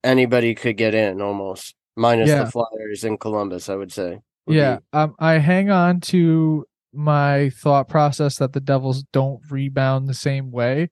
anybody 0.05 0.55
could 0.55 0.77
get 0.77 0.95
in 0.95 1.21
almost 1.21 1.75
minus 1.97 2.29
yeah. 2.29 2.45
the 2.45 2.51
flyers 2.51 3.05
in 3.05 3.17
columbus 3.17 3.69
i 3.69 3.75
would 3.75 3.93
say 3.93 4.19
yeah, 4.47 4.79
um, 4.93 5.15
I 5.19 5.35
hang 5.35 5.71
on 5.71 6.01
to 6.01 6.67
my 6.93 7.51
thought 7.51 7.89
process 7.89 8.37
that 8.37 8.53
the 8.53 8.61
Devils 8.61 9.05
don't 9.13 9.41
rebound 9.51 10.09
the 10.09 10.15
same 10.15 10.51
way, 10.51 10.91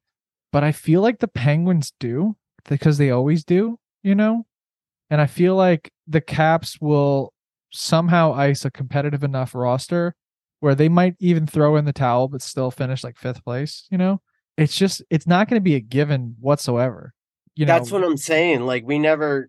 but 0.53 0.65
I 0.65 0.73
feel 0.73 1.03
like 1.03 1.19
the 1.19 1.29
Penguins 1.29 1.93
do 1.99 2.37
because 2.69 2.99
they 2.99 3.11
always 3.11 3.45
do, 3.45 3.79
you 4.03 4.15
know? 4.15 4.47
And 5.11 5.21
I 5.21 5.27
feel 5.27 5.57
like 5.57 5.91
the 6.07 6.21
Caps 6.21 6.81
will 6.81 7.33
somehow 7.73 8.33
ice 8.33 8.65
a 8.65 8.71
competitive 8.71 9.25
enough 9.25 9.55
roster 9.55 10.15
where 10.61 10.75
they 10.75 10.89
might 10.89 11.15
even 11.19 11.47
throw 11.47 11.77
in 11.77 11.85
the 11.85 11.93
towel 11.93 12.29
but 12.29 12.43
still 12.43 12.71
finish 12.71 13.03
like 13.03 13.19
fifth 13.19 13.45
place, 13.45 13.87
you 13.91 13.99
know? 13.99 14.21
It's 14.61 14.77
just 14.77 15.03
it's 15.11 15.27
not 15.27 15.49
going 15.49 15.57
to 15.57 15.65
be 15.65 15.75
a 15.75 15.81
given 15.81 16.37
whatsoever. 16.41 17.15
You 17.57 17.67
know, 17.67 17.73
That's 17.73 17.91
what 17.91 18.05
I'm 18.05 18.17
saying. 18.17 18.61
Like 18.61 18.85
we 18.87 18.99
never 18.99 19.49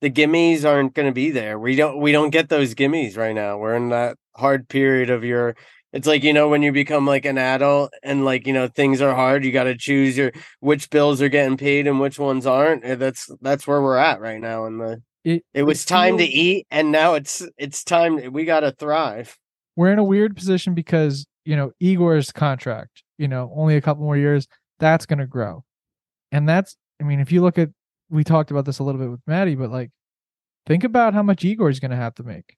the 0.00 0.10
gimmies 0.10 0.64
aren't 0.64 0.94
going 0.94 1.06
to 1.06 1.12
be 1.12 1.30
there. 1.30 1.58
We 1.58 1.76
don't 1.76 2.00
we 2.00 2.12
don't 2.12 2.30
get 2.30 2.48
those 2.48 2.74
gimmies 2.74 3.16
right 3.16 3.34
now. 3.34 3.58
We're 3.58 3.76
in 3.76 3.90
that 3.90 4.16
hard 4.34 4.68
period 4.68 5.10
of 5.10 5.24
your 5.24 5.54
it's 5.92 6.06
like 6.06 6.22
you 6.22 6.32
know 6.32 6.48
when 6.48 6.62
you 6.62 6.72
become 6.72 7.06
like 7.06 7.24
an 7.24 7.38
adult 7.38 7.92
and 8.02 8.24
like 8.24 8.46
you 8.46 8.52
know 8.52 8.68
things 8.68 9.00
are 9.00 9.14
hard 9.14 9.44
you 9.44 9.52
got 9.52 9.64
to 9.64 9.76
choose 9.76 10.16
your 10.16 10.32
which 10.60 10.90
bills 10.90 11.20
are 11.22 11.28
getting 11.28 11.56
paid 11.56 11.86
and 11.86 12.00
which 12.00 12.18
ones 12.18 12.46
aren't 12.46 12.84
eh, 12.84 12.94
that's 12.94 13.30
that's 13.40 13.66
where 13.66 13.82
we're 13.82 13.96
at 13.96 14.20
right 14.20 14.40
now 14.40 14.66
and 14.66 14.80
the 14.80 15.02
it, 15.24 15.44
it 15.52 15.62
was 15.64 15.84
time 15.84 16.16
to 16.18 16.24
eat 16.24 16.66
and 16.70 16.92
now 16.92 17.14
it's 17.14 17.42
it's 17.56 17.82
time 17.82 18.32
we 18.32 18.44
got 18.44 18.60
to 18.60 18.72
thrive 18.72 19.36
we're 19.76 19.92
in 19.92 19.98
a 19.98 20.04
weird 20.04 20.36
position 20.36 20.74
because 20.74 21.26
you 21.44 21.56
know 21.56 21.72
igor's 21.80 22.30
contract 22.32 23.02
you 23.18 23.28
know 23.28 23.52
only 23.54 23.76
a 23.76 23.80
couple 23.80 24.02
more 24.04 24.16
years 24.16 24.48
that's 24.78 25.06
going 25.06 25.18
to 25.18 25.26
grow 25.26 25.64
and 26.32 26.48
that's 26.48 26.76
i 27.00 27.04
mean 27.04 27.20
if 27.20 27.30
you 27.30 27.42
look 27.42 27.58
at 27.58 27.68
we 28.10 28.24
talked 28.24 28.50
about 28.50 28.64
this 28.64 28.78
a 28.78 28.84
little 28.84 29.00
bit 29.00 29.10
with 29.10 29.20
Maddie, 29.26 29.54
but 29.54 29.70
like, 29.70 29.90
think 30.66 30.84
about 30.84 31.14
how 31.14 31.22
much 31.22 31.44
Igor 31.44 31.68
is 31.68 31.80
going 31.80 31.90
to 31.90 31.96
have 31.96 32.14
to 32.16 32.22
make. 32.22 32.56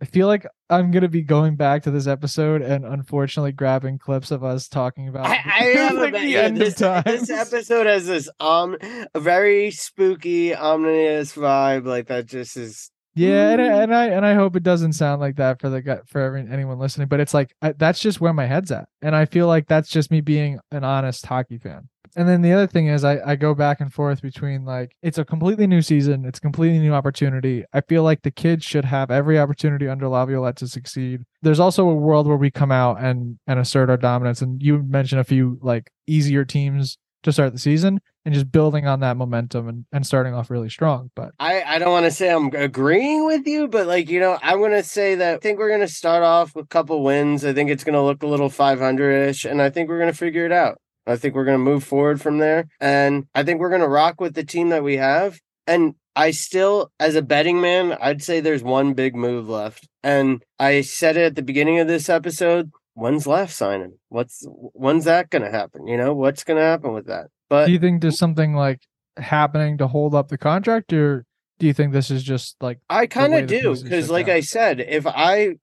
I 0.00 0.04
feel 0.04 0.26
like 0.26 0.46
I'm 0.68 0.90
going 0.90 1.02
to 1.02 1.08
be 1.08 1.22
going 1.22 1.56
back 1.56 1.82
to 1.84 1.90
this 1.90 2.06
episode 2.06 2.60
and 2.60 2.84
unfortunately 2.84 3.52
grabbing 3.52 3.98
clips 3.98 4.30
of 4.30 4.44
us 4.44 4.68
talking 4.68 5.08
about. 5.08 5.26
I, 5.26 5.32
I 5.44 5.64
have 5.76 5.94
like 5.94 6.12
the 6.12 6.36
end 6.36 6.58
this, 6.58 6.74
of 6.74 6.80
time. 6.80 7.02
This 7.06 7.30
episode 7.30 7.86
has 7.86 8.06
this 8.06 8.28
um 8.38 8.76
a 9.14 9.20
very 9.20 9.70
spooky, 9.70 10.54
ominous 10.54 11.34
vibe. 11.34 11.86
Like 11.86 12.08
that 12.08 12.26
just 12.26 12.58
is. 12.58 12.90
Yeah, 13.16 13.52
and, 13.52 13.60
mm. 13.60 13.82
and 13.82 13.94
I 13.94 14.06
and 14.08 14.26
I 14.26 14.34
hope 14.34 14.56
it 14.56 14.62
doesn't 14.62 14.92
sound 14.92 15.22
like 15.22 15.36
that 15.36 15.58
for 15.58 15.70
the 15.70 16.02
for 16.06 16.20
every, 16.20 16.46
anyone 16.50 16.78
listening. 16.78 17.08
But 17.08 17.20
it's 17.20 17.32
like 17.32 17.54
I, 17.62 17.72
that's 17.72 17.98
just 17.98 18.20
where 18.20 18.34
my 18.34 18.44
head's 18.44 18.70
at, 18.70 18.88
and 19.00 19.16
I 19.16 19.24
feel 19.24 19.46
like 19.46 19.66
that's 19.66 19.88
just 19.88 20.10
me 20.10 20.20
being 20.20 20.60
an 20.70 20.84
honest 20.84 21.24
hockey 21.24 21.56
fan. 21.56 21.88
And 22.14 22.28
then 22.28 22.40
the 22.40 22.52
other 22.52 22.66
thing 22.66 22.86
is 22.86 23.04
I, 23.04 23.18
I 23.24 23.36
go 23.36 23.54
back 23.54 23.80
and 23.80 23.92
forth 23.92 24.22
between 24.22 24.64
like 24.64 24.96
it's 25.02 25.18
a 25.18 25.24
completely 25.24 25.66
new 25.66 25.82
season 25.82 26.24
it's 26.24 26.38
a 26.38 26.42
completely 26.42 26.78
new 26.78 26.92
opportunity. 26.92 27.64
I 27.72 27.80
feel 27.82 28.02
like 28.02 28.22
the 28.22 28.30
kids 28.30 28.64
should 28.64 28.84
have 28.84 29.10
every 29.10 29.38
opportunity 29.38 29.88
under 29.88 30.08
laviolette 30.08 30.56
to 30.56 30.68
succeed. 30.68 31.24
There's 31.42 31.60
also 31.60 31.88
a 31.88 31.94
world 31.94 32.26
where 32.26 32.36
we 32.36 32.50
come 32.50 32.72
out 32.72 33.02
and 33.02 33.38
and 33.46 33.58
assert 33.58 33.90
our 33.90 33.98
dominance 33.98 34.40
and 34.40 34.62
you 34.62 34.82
mentioned 34.82 35.20
a 35.20 35.24
few 35.24 35.58
like 35.62 35.90
easier 36.06 36.44
teams 36.44 36.96
to 37.26 37.32
start 37.32 37.52
the 37.52 37.58
season 37.58 38.00
and 38.24 38.34
just 38.34 38.50
building 38.50 38.86
on 38.86 39.00
that 39.00 39.16
momentum 39.16 39.68
and, 39.68 39.84
and 39.92 40.06
starting 40.06 40.34
off 40.34 40.50
really 40.50 40.70
strong 40.70 41.10
but 41.14 41.32
i 41.38 41.62
i 41.62 41.78
don't 41.78 41.90
want 41.90 42.06
to 42.06 42.10
say 42.10 42.30
i'm 42.30 42.46
agreeing 42.54 43.26
with 43.26 43.46
you 43.46 43.68
but 43.68 43.86
like 43.86 44.08
you 44.08 44.18
know 44.18 44.38
i'm 44.42 44.58
going 44.58 44.70
to 44.70 44.82
say 44.82 45.14
that 45.14 45.34
i 45.34 45.38
think 45.38 45.58
we're 45.58 45.68
going 45.68 45.80
to 45.80 45.88
start 45.88 46.22
off 46.22 46.54
with 46.54 46.64
a 46.64 46.68
couple 46.68 47.02
wins 47.02 47.44
i 47.44 47.52
think 47.52 47.68
it's 47.68 47.84
going 47.84 47.94
to 47.94 48.02
look 48.02 48.22
a 48.22 48.26
little 48.26 48.48
500ish 48.48 49.48
and 49.48 49.60
i 49.60 49.68
think 49.68 49.88
we're 49.88 49.98
going 49.98 50.12
to 50.12 50.18
figure 50.18 50.46
it 50.46 50.52
out 50.52 50.78
I 51.06 51.16
think 51.16 51.34
we're 51.34 51.44
going 51.44 51.58
to 51.58 51.64
move 51.64 51.84
forward 51.84 52.20
from 52.20 52.38
there. 52.38 52.66
And 52.80 53.26
I 53.34 53.44
think 53.44 53.60
we're 53.60 53.68
going 53.68 53.80
to 53.80 53.88
rock 53.88 54.20
with 54.20 54.34
the 54.34 54.44
team 54.44 54.70
that 54.70 54.82
we 54.82 54.96
have. 54.96 55.38
And 55.66 55.94
I 56.16 56.30
still, 56.30 56.90
as 56.98 57.14
a 57.14 57.22
betting 57.22 57.60
man, 57.60 57.96
I'd 58.00 58.22
say 58.22 58.40
there's 58.40 58.62
one 58.62 58.94
big 58.94 59.14
move 59.14 59.48
left. 59.48 59.86
And 60.02 60.42
I 60.58 60.80
said 60.80 61.16
it 61.16 61.24
at 61.24 61.34
the 61.36 61.42
beginning 61.42 61.78
of 61.78 61.88
this 61.88 62.08
episode. 62.08 62.70
When's 62.96 63.26
left 63.26 63.52
signing? 63.52 63.98
What's 64.08 64.42
when's 64.48 65.04
that 65.04 65.28
going 65.28 65.42
to 65.42 65.50
happen? 65.50 65.86
You 65.86 65.98
know, 65.98 66.14
what's 66.14 66.44
going 66.44 66.56
to 66.56 66.64
happen 66.64 66.94
with 66.94 67.08
that? 67.08 67.26
But 67.50 67.66
do 67.66 67.72
you 67.72 67.78
think 67.78 68.00
there's 68.00 68.16
something 68.16 68.54
like 68.54 68.80
happening 69.18 69.76
to 69.78 69.86
hold 69.86 70.14
up 70.14 70.28
the 70.28 70.38
contract, 70.38 70.94
or 70.94 71.26
do 71.58 71.66
you 71.66 71.74
think 71.74 71.92
this 71.92 72.10
is 72.10 72.22
just 72.22 72.56
like 72.62 72.78
I 72.88 73.06
kind 73.06 73.34
of 73.34 73.48
do 73.48 73.76
because, 73.82 74.08
like 74.08 74.30
I 74.30 74.40
said, 74.40 74.80
if 74.80 75.06
I 75.06 75.56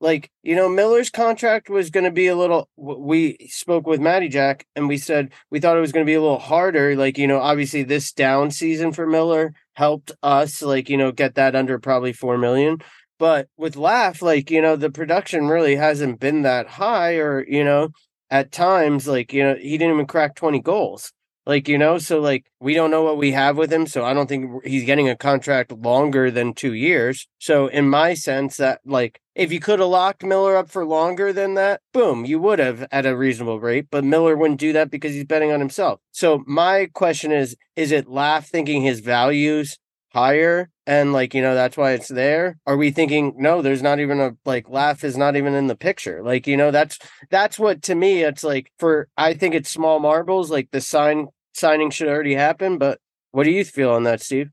like 0.00 0.30
you 0.42 0.56
know 0.56 0.68
miller's 0.68 1.10
contract 1.10 1.68
was 1.70 1.90
going 1.90 2.04
to 2.04 2.10
be 2.10 2.26
a 2.26 2.34
little 2.34 2.68
we 2.76 3.36
spoke 3.48 3.86
with 3.86 4.00
maddie 4.00 4.28
jack 4.28 4.66
and 4.74 4.88
we 4.88 4.98
said 4.98 5.30
we 5.50 5.60
thought 5.60 5.76
it 5.76 5.80
was 5.80 5.92
going 5.92 6.04
to 6.04 6.10
be 6.10 6.14
a 6.14 6.20
little 6.20 6.40
harder 6.40 6.96
like 6.96 7.16
you 7.16 7.26
know 7.26 7.38
obviously 7.38 7.84
this 7.84 8.12
down 8.12 8.50
season 8.50 8.92
for 8.92 9.06
miller 9.06 9.54
helped 9.74 10.10
us 10.22 10.60
like 10.60 10.90
you 10.90 10.96
know 10.96 11.12
get 11.12 11.36
that 11.36 11.54
under 11.54 11.78
probably 11.78 12.12
4 12.12 12.36
million 12.36 12.78
but 13.22 13.46
with 13.56 13.76
Laf 13.76 14.20
like 14.20 14.50
you 14.50 14.60
know 14.60 14.74
the 14.74 14.90
production 14.90 15.46
really 15.46 15.76
hasn't 15.76 16.18
been 16.18 16.42
that 16.42 16.66
high 16.66 17.14
or 17.16 17.44
you 17.46 17.64
know 17.64 17.90
at 18.30 18.50
times 18.50 19.06
like 19.06 19.32
you 19.32 19.42
know 19.44 19.54
he 19.54 19.78
didn't 19.78 19.94
even 19.94 20.06
crack 20.06 20.34
20 20.34 20.60
goals 20.60 21.12
like, 21.44 21.66
you 21.66 21.76
know, 21.76 21.98
so 21.98 22.20
like 22.20 22.44
we 22.60 22.74
don't 22.74 22.92
know 22.92 23.02
what 23.02 23.16
we 23.16 23.32
have 23.32 23.56
with 23.56 23.72
him. 23.72 23.86
So 23.86 24.04
I 24.04 24.14
don't 24.14 24.28
think 24.28 24.64
he's 24.64 24.84
getting 24.84 25.08
a 25.08 25.16
contract 25.16 25.72
longer 25.72 26.30
than 26.30 26.54
two 26.54 26.72
years. 26.72 27.26
So, 27.38 27.66
in 27.66 27.88
my 27.88 28.14
sense, 28.14 28.58
that 28.58 28.80
like 28.84 29.20
if 29.34 29.52
you 29.52 29.58
could 29.58 29.80
have 29.80 29.88
locked 29.88 30.22
Miller 30.22 30.56
up 30.56 30.70
for 30.70 30.86
longer 30.86 31.32
than 31.32 31.54
that, 31.54 31.80
boom, 31.92 32.24
you 32.24 32.38
would 32.38 32.60
have 32.60 32.86
at 32.92 33.06
a 33.06 33.16
reasonable 33.16 33.58
rate. 33.58 33.86
But 33.90 34.04
Miller 34.04 34.36
wouldn't 34.36 34.60
do 34.60 34.72
that 34.74 34.90
because 34.90 35.14
he's 35.14 35.24
betting 35.24 35.50
on 35.50 35.58
himself. 35.58 35.98
So, 36.12 36.44
my 36.46 36.88
question 36.94 37.32
is 37.32 37.56
is 37.74 37.90
it 37.90 38.08
Laf 38.08 38.46
thinking 38.46 38.82
his 38.82 39.00
values 39.00 39.78
higher 40.12 40.70
and 40.86 41.12
like 41.12 41.34
you 41.34 41.42
know 41.42 41.54
that's 41.54 41.76
why 41.76 41.92
it's 41.92 42.08
there. 42.08 42.58
Are 42.66 42.76
we 42.76 42.90
thinking 42.90 43.34
no 43.36 43.62
there's 43.62 43.82
not 43.82 44.00
even 44.00 44.20
a 44.20 44.36
like 44.44 44.68
Laf 44.68 45.04
is 45.04 45.16
not 45.16 45.36
even 45.36 45.54
in 45.54 45.66
the 45.66 45.76
picture? 45.76 46.22
Like 46.22 46.46
you 46.46 46.56
know 46.56 46.70
that's 46.70 46.98
that's 47.30 47.58
what 47.58 47.82
to 47.82 47.94
me 47.94 48.22
it's 48.22 48.42
like 48.44 48.72
for 48.78 49.08
i 49.16 49.34
think 49.34 49.54
it's 49.54 49.70
small 49.70 50.00
marbles 50.00 50.50
like 50.50 50.70
the 50.70 50.80
sign 50.80 51.28
signing 51.54 51.90
should 51.90 52.08
already 52.08 52.34
happen 52.34 52.78
but 52.78 52.98
what 53.30 53.44
do 53.44 53.50
you 53.50 53.64
feel 53.64 53.90
on 53.90 54.04
that 54.04 54.20
steve? 54.20 54.50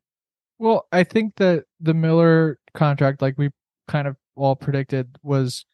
Well 0.57 0.87
i 0.91 1.03
think 1.03 1.35
that 1.37 1.65
the 1.79 1.93
miller 1.93 2.59
contract 2.73 3.21
like 3.21 3.35
we 3.37 3.49
kind 3.87 4.07
of 4.07 4.15
all 4.35 4.55
predicted 4.55 5.17
was 5.23 5.65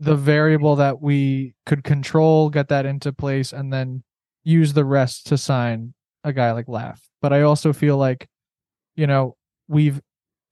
the 0.00 0.16
variable 0.16 0.76
that 0.76 1.00
we 1.00 1.54
could 1.66 1.84
control 1.84 2.50
get 2.50 2.68
that 2.68 2.86
into 2.86 3.12
place 3.12 3.52
and 3.52 3.72
then 3.72 4.02
use 4.44 4.72
the 4.72 4.84
rest 4.84 5.26
to 5.26 5.38
sign 5.38 5.94
a 6.24 6.32
guy 6.32 6.52
like 6.52 6.68
Laf. 6.68 7.00
But 7.22 7.32
i 7.32 7.42
also 7.42 7.72
feel 7.72 7.96
like 7.96 8.28
you 8.98 9.06
know, 9.06 9.36
we've 9.68 10.00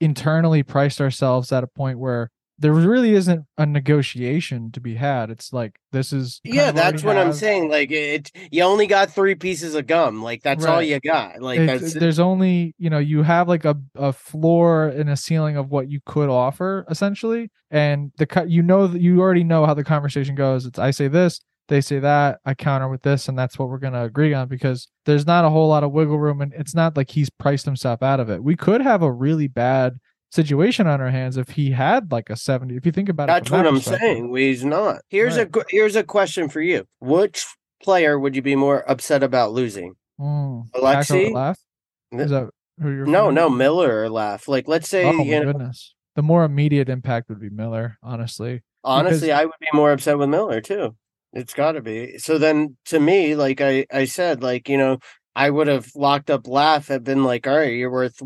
internally 0.00 0.62
priced 0.62 1.00
ourselves 1.00 1.52
at 1.52 1.64
a 1.64 1.66
point 1.66 1.98
where 1.98 2.31
there 2.59 2.72
really 2.72 3.12
isn't 3.12 3.44
a 3.59 3.66
negotiation 3.66 4.70
to 4.72 4.81
be 4.81 4.94
had. 4.94 5.31
It's 5.31 5.52
like 5.52 5.79
this 5.92 6.12
is 6.12 6.40
yeah, 6.42 6.72
that's 6.72 7.05
what 7.05 7.16
have. 7.16 7.26
I'm 7.26 7.33
saying. 7.33 7.68
Like 7.70 7.90
it, 7.90 8.31
you 8.50 8.62
only 8.62 8.87
got 8.87 9.11
three 9.11 9.35
pieces 9.35 9.74
of 9.74 9.87
gum. 9.87 10.22
Like 10.22 10.42
that's 10.42 10.64
right. 10.64 10.74
all 10.74 10.83
you 10.83 10.98
got. 11.00 11.42
Like 11.42 11.59
there's 11.81 12.18
only 12.18 12.74
you 12.79 12.88
know 12.88 12.98
you 12.98 13.22
have 13.22 13.48
like 13.48 13.64
a 13.66 13.76
a 13.94 14.12
floor 14.12 14.88
and 14.88 15.11
a 15.11 15.16
ceiling 15.16 15.57
of 15.57 15.70
what 15.70 15.90
you 15.90 16.00
could 16.07 16.31
offer 16.31 16.87
essentially, 16.88 17.50
and 17.70 18.11
the 18.16 18.26
cut 18.26 18.48
you 18.48 18.62
know 18.62 18.87
that 18.87 19.02
you 19.02 19.20
already 19.20 19.44
know 19.44 19.66
how 19.66 19.74
the 19.74 19.85
conversation 19.85 20.35
goes. 20.35 20.64
It's 20.64 20.79
I 20.79 20.92
say 20.92 21.09
this, 21.09 21.40
they 21.68 21.81
say 21.81 21.98
that 21.98 22.38
i 22.44 22.55
counter 22.55 22.88
with 22.88 23.02
this 23.02 23.29
and 23.29 23.38
that's 23.38 23.59
what 23.59 23.68
we're 23.68 23.79
going 23.79 23.92
to 23.92 24.02
agree 24.02 24.33
on 24.35 24.48
because 24.48 24.88
there's 25.05 25.26
not 25.26 25.44
a 25.44 25.50
whole 25.50 25.68
lot 25.68 25.83
of 25.85 25.92
wiggle 25.92 26.18
room 26.18 26.40
and 26.40 26.52
it's 26.55 26.74
not 26.74 26.96
like 26.96 27.11
he's 27.11 27.31
priced 27.31 27.64
himself 27.64 28.02
out 28.02 28.20
of 28.20 28.31
it 28.31 28.42
we 28.42 28.55
could 28.57 28.81
have 28.81 29.02
a 29.02 29.11
really 29.12 29.48
bad 29.48 29.94
situation 30.33 30.87
on 30.87 31.00
our 31.00 31.11
hands 31.11 31.37
if 31.37 31.50
he 31.50 31.70
had 31.70 32.11
like 32.11 32.29
a 32.29 32.37
70. 32.37 32.76
If 32.76 32.85
you 32.85 32.90
think 32.92 33.09
about 33.09 33.29
That's 33.29 33.46
it, 33.46 33.50
from 33.50 33.59
what 33.59 33.66
I'm 33.68 33.81
saying. 33.81 34.37
He's 34.37 34.64
not. 34.64 34.96
Here's 35.09 35.38
Right. 35.38 35.48
a 35.57 35.64
here's 35.70 35.94
a 35.96 36.02
question 36.02 36.48
for 36.48 36.61
you. 36.61 36.85
Which 37.00 37.46
player 37.83 38.18
would 38.18 38.35
you 38.35 38.42
be 38.42 38.57
more 38.57 38.85
upset 38.90 39.22
about 39.22 39.52
losing? 39.52 39.94
Mm. 40.20 40.68
Alexi? 40.72 41.33
Laf? 41.33 41.59
Is 42.12 42.31
that 42.33 42.50
who 42.83 42.90
you're 42.90 43.07
No, 43.07 43.31
no, 43.31 43.48
to? 43.48 43.55
Miller 43.55 44.02
or 44.02 44.11
Laf. 44.11 44.48
Like, 44.48 44.66
let's 44.66 44.88
say 44.88 45.05
Oh 45.07 45.12
you 45.12 45.18
my 45.18 45.24
know, 45.24 45.52
goodness. 45.52 45.94
The 46.16 46.22
more 46.22 46.44
immediate 46.44 46.88
impact 46.88 47.29
would 47.29 47.40
be 47.40 47.48
Miller, 47.48 47.96
honestly. 48.02 48.62
honestly, 48.83 49.31
I 49.33 49.44
would 49.44 49.55
be 49.61 49.68
more 49.72 49.92
upset 49.92 50.18
with 50.18 50.29
Miller 50.29 50.61
too. 50.61 50.96
It's 51.37 51.55
got 51.55 51.72
to 51.72 51.83
be. 51.83 52.18
So 52.18 52.38
then, 52.38 52.77
to 52.87 52.99
me, 52.99 53.37
like 53.37 53.61
I 53.61 53.87
I 53.92 54.07
said, 54.07 54.42
like 54.42 54.68
you 54.68 54.79
know, 54.79 54.99
I 55.35 55.51
would 55.51 55.66
have 55.68 55.90
locked 55.94 56.31
up 56.31 56.49
Laf. 56.49 56.88
Have 56.88 57.05
been 57.05 57.25
like, 57.25 57.46
all 57.46 57.57
right, 57.57 57.75
you're 57.75 57.90
worth 57.90 58.18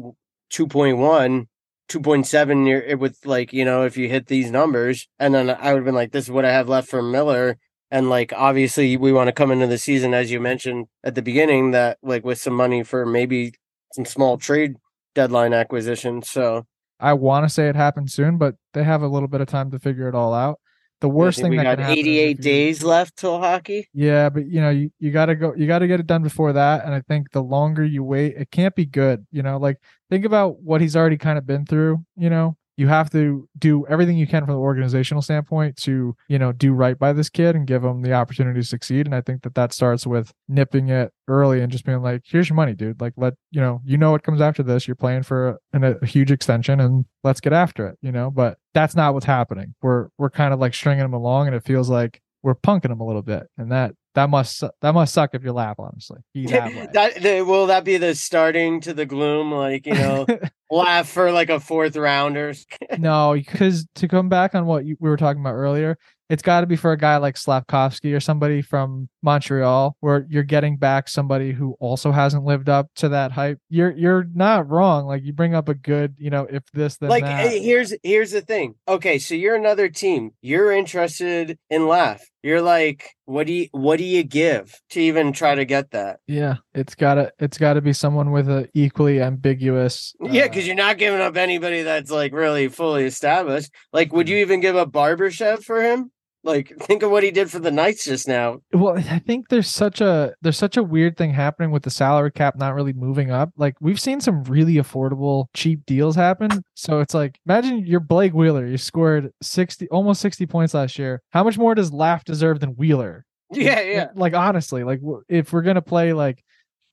2.1. 0.52 1.46
2.7 1.90 2.68
you're 2.68 2.84
eh, 2.86 2.94
with 2.94 3.18
like 3.24 3.52
you 3.52 3.64
know 3.64 3.82
if 3.82 3.96
you 3.96 4.08
hit 4.08 4.28
these 4.28 4.52
numbers 4.52 5.08
and 5.18 5.34
then 5.34 5.50
i 5.50 5.72
would 5.72 5.80
have 5.80 5.84
been 5.84 5.92
like 5.92 6.12
this 6.12 6.26
is 6.26 6.30
what 6.30 6.44
i 6.44 6.52
have 6.52 6.68
left 6.68 6.88
for 6.88 7.02
miller 7.02 7.58
and 7.90 8.08
like 8.08 8.32
obviously 8.32 8.96
we 8.96 9.12
want 9.12 9.26
to 9.26 9.32
come 9.32 9.50
into 9.50 9.66
the 9.66 9.76
season 9.76 10.14
as 10.14 10.30
you 10.30 10.38
mentioned 10.38 10.86
at 11.02 11.16
the 11.16 11.22
beginning 11.22 11.72
that 11.72 11.98
like 12.00 12.24
with 12.24 12.38
some 12.38 12.54
money 12.54 12.84
for 12.84 13.04
maybe 13.04 13.52
some 13.92 14.04
small 14.04 14.38
trade 14.38 14.74
deadline 15.16 15.52
acquisition 15.52 16.22
so 16.22 16.64
I 17.00 17.14
want 17.14 17.46
to 17.46 17.48
say 17.48 17.68
it 17.68 17.76
happened 17.76 18.10
soon, 18.10 18.36
but 18.36 18.56
they 18.74 18.84
have 18.84 19.02
a 19.02 19.08
little 19.08 19.26
bit 19.26 19.40
of 19.40 19.48
time 19.48 19.70
to 19.70 19.78
figure 19.78 20.06
it 20.06 20.14
all 20.14 20.34
out. 20.34 20.60
The 21.00 21.08
worst 21.08 21.36
think 21.36 21.44
thing 21.44 21.50
we 21.52 21.56
that 21.58 21.62
got 21.64 21.76
can 21.78 21.84
happen 21.84 21.98
is 21.98 22.06
88 22.06 22.28
you- 22.38 22.42
days 22.42 22.84
left 22.84 23.16
till 23.16 23.38
hockey 23.38 23.88
Yeah, 23.94 24.28
but 24.28 24.46
you 24.46 24.60
know, 24.60 24.70
you, 24.70 24.90
you 24.98 25.10
gotta 25.10 25.34
go 25.34 25.54
you 25.54 25.66
gotta 25.66 25.86
get 25.86 26.00
it 26.00 26.06
done 26.06 26.22
before 26.22 26.52
that. 26.52 26.84
And 26.84 26.94
I 26.94 27.00
think 27.00 27.30
the 27.32 27.42
longer 27.42 27.84
you 27.84 28.04
wait, 28.04 28.34
it 28.36 28.50
can't 28.50 28.74
be 28.74 28.84
good. 28.86 29.26
You 29.32 29.42
know, 29.42 29.56
like 29.58 29.78
think 30.10 30.24
about 30.24 30.60
what 30.60 30.80
he's 30.80 30.96
already 30.96 31.16
kind 31.16 31.38
of 31.38 31.46
been 31.46 31.64
through, 31.66 32.04
you 32.16 32.30
know. 32.30 32.56
You 32.80 32.88
have 32.88 33.10
to 33.10 33.46
do 33.58 33.86
everything 33.88 34.16
you 34.16 34.26
can 34.26 34.44
from 34.46 34.54
the 34.54 34.60
organizational 34.60 35.20
standpoint 35.20 35.76
to, 35.82 36.16
you 36.28 36.38
know, 36.38 36.50
do 36.50 36.72
right 36.72 36.98
by 36.98 37.12
this 37.12 37.28
kid 37.28 37.54
and 37.54 37.66
give 37.66 37.84
him 37.84 38.00
the 38.00 38.14
opportunity 38.14 38.58
to 38.58 38.66
succeed. 38.66 39.04
And 39.04 39.14
I 39.14 39.20
think 39.20 39.42
that 39.42 39.54
that 39.54 39.74
starts 39.74 40.06
with 40.06 40.32
nipping 40.48 40.88
it 40.88 41.12
early 41.28 41.60
and 41.60 41.70
just 41.70 41.84
being 41.84 42.00
like, 42.00 42.22
"Here's 42.24 42.48
your 42.48 42.56
money, 42.56 42.72
dude. 42.72 42.98
Like, 42.98 43.12
let 43.18 43.34
you 43.50 43.60
know, 43.60 43.82
you 43.84 43.98
know 43.98 44.12
what 44.12 44.22
comes 44.22 44.40
after 44.40 44.62
this. 44.62 44.88
You're 44.88 44.94
playing 44.94 45.24
for 45.24 45.58
a, 45.74 45.96
a 46.00 46.06
huge 46.06 46.32
extension, 46.32 46.80
and 46.80 47.04
let's 47.22 47.40
get 47.40 47.52
after 47.52 47.86
it." 47.86 47.98
You 48.00 48.12
know, 48.12 48.30
but 48.30 48.56
that's 48.72 48.96
not 48.96 49.12
what's 49.12 49.26
happening. 49.26 49.74
We're 49.82 50.08
we're 50.16 50.30
kind 50.30 50.54
of 50.54 50.58
like 50.58 50.72
stringing 50.72 51.04
him 51.04 51.12
along, 51.12 51.48
and 51.48 51.54
it 51.56 51.64
feels 51.64 51.90
like 51.90 52.22
we're 52.42 52.54
punking 52.54 52.90
him 52.90 53.00
a 53.00 53.06
little 53.06 53.22
bit, 53.22 53.48
and 53.58 53.70
that 53.72 53.94
that 54.14 54.28
must 54.28 54.64
that 54.80 54.94
must 54.94 55.14
suck 55.14 55.30
if 55.34 55.44
you 55.44 55.52
Laf. 55.52 55.78
Honestly, 55.78 56.18
that 56.34 56.92
that 56.92 57.22
the, 57.22 57.42
will 57.42 57.66
that 57.66 57.84
be 57.84 57.96
the 57.96 58.14
starting 58.14 58.80
to 58.80 58.92
the 58.92 59.06
gloom 59.06 59.52
like 59.52 59.86
you 59.86 59.94
know 59.94 60.26
Laf 60.70 61.08
for 61.08 61.30
like 61.32 61.50
a 61.50 61.60
fourth 61.60 61.96
rounder 61.96 62.52
no, 62.98 63.34
because 63.34 63.86
to 63.96 64.08
come 64.08 64.28
back 64.28 64.54
on 64.54 64.66
what 64.66 64.84
you, 64.84 64.96
we 65.00 65.08
were 65.08 65.16
talking 65.16 65.40
about 65.40 65.54
earlier, 65.54 65.96
it's 66.28 66.42
got 66.42 66.62
to 66.62 66.66
be 66.66 66.76
for 66.76 66.92
a 66.92 66.96
guy 66.96 67.18
like 67.18 67.36
Slavkovsky 67.36 68.12
or 68.12 68.20
somebody 68.20 68.62
from 68.62 69.08
Montreal, 69.22 69.96
where 70.00 70.26
you're 70.28 70.42
getting 70.42 70.76
back 70.76 71.08
somebody 71.08 71.52
who 71.52 71.76
also 71.78 72.10
hasn't 72.10 72.44
lived 72.44 72.68
up 72.68 72.88
to 72.96 73.10
that 73.10 73.32
hype. 73.32 73.58
You're 73.68 73.92
you're 73.92 74.26
not 74.34 74.68
wrong. 74.68 75.06
Like 75.06 75.22
you 75.24 75.32
bring 75.32 75.54
up 75.54 75.68
a 75.68 75.74
good, 75.74 76.16
you 76.18 76.30
know, 76.30 76.46
if 76.50 76.64
this 76.72 76.96
then 76.96 77.10
like 77.10 77.24
that. 77.24 77.52
here's 77.52 77.94
here's 78.02 78.32
the 78.32 78.40
thing 78.40 78.74
okay 78.88 79.18
so 79.18 79.34
you're 79.34 79.54
another 79.54 79.88
team 79.88 80.30
you're 80.40 80.72
interested 80.72 81.58
in 81.68 81.86
Laf 81.86 82.29
you're 82.42 82.62
like 82.62 83.10
what 83.24 83.46
do 83.46 83.52
you 83.52 83.68
what 83.72 83.98
do 83.98 84.04
you 84.04 84.22
give 84.22 84.80
to 84.90 85.00
even 85.00 85.32
try 85.32 85.54
to 85.54 85.64
get 85.64 85.90
that? 85.92 86.20
Yeah, 86.26 86.56
it's 86.74 86.94
gotta 86.94 87.32
it's 87.38 87.58
gotta 87.58 87.80
be 87.80 87.92
someone 87.92 88.30
with 88.30 88.48
a 88.48 88.68
equally 88.74 89.20
ambiguous. 89.20 90.14
yeah 90.20 90.44
uh, 90.44 90.48
because 90.48 90.66
you're 90.66 90.76
not 90.76 90.98
giving 90.98 91.20
up 91.20 91.36
anybody 91.36 91.82
that's 91.82 92.10
like 92.10 92.32
really 92.32 92.68
fully 92.68 93.04
established. 93.04 93.70
Like 93.92 94.12
would 94.12 94.28
you 94.28 94.38
even 94.38 94.60
give 94.60 94.76
up 94.76 94.90
barbashev 94.90 95.62
for 95.62 95.82
him 95.82 96.10
like 96.42 96.72
think 96.80 97.02
of 97.02 97.10
what 97.10 97.22
he 97.22 97.30
did 97.30 97.50
for 97.50 97.58
the 97.58 97.70
knights 97.70 98.04
just 98.04 98.26
now 98.26 98.60
Well, 98.72 98.96
I 98.96 99.18
think 99.18 99.48
there's 99.48 99.68
such 99.68 100.00
a 100.00 100.34
there's 100.40 100.56
such 100.56 100.76
a 100.76 100.82
weird 100.82 101.16
thing 101.16 101.32
happening 101.32 101.70
with 101.70 101.82
the 101.82 101.90
salary 101.90 102.30
cap 102.30 102.56
not 102.56 102.74
really 102.74 102.92
moving 102.92 103.30
up. 103.30 103.50
Like 103.56 103.74
we've 103.80 104.00
seen 104.00 104.20
some 104.20 104.44
really 104.44 104.74
affordable 104.74 105.46
cheap 105.54 105.84
deals 105.86 106.16
happen. 106.16 106.62
So 106.74 107.00
it's 107.00 107.14
like 107.14 107.38
imagine 107.46 107.86
you're 107.86 108.00
Blake 108.00 108.32
Wheeler. 108.32 108.66
You 108.66 108.78
scored 108.78 109.32
60 109.42 109.88
almost 109.88 110.20
60 110.22 110.46
points 110.46 110.74
last 110.74 110.98
year. 110.98 111.22
How 111.30 111.44
much 111.44 111.58
more 111.58 111.74
does 111.74 111.92
Laf 111.92 112.24
deserve 112.24 112.60
than 112.60 112.70
Wheeler? 112.70 113.26
yeah 113.52 113.80
yeah 113.80 114.06
Like 114.14 114.34
honestly, 114.34 114.84
like 114.84 115.00
if 115.28 115.52
we're 115.52 115.62
going 115.62 115.74
to 115.74 115.82
play 115.82 116.12
like 116.12 116.42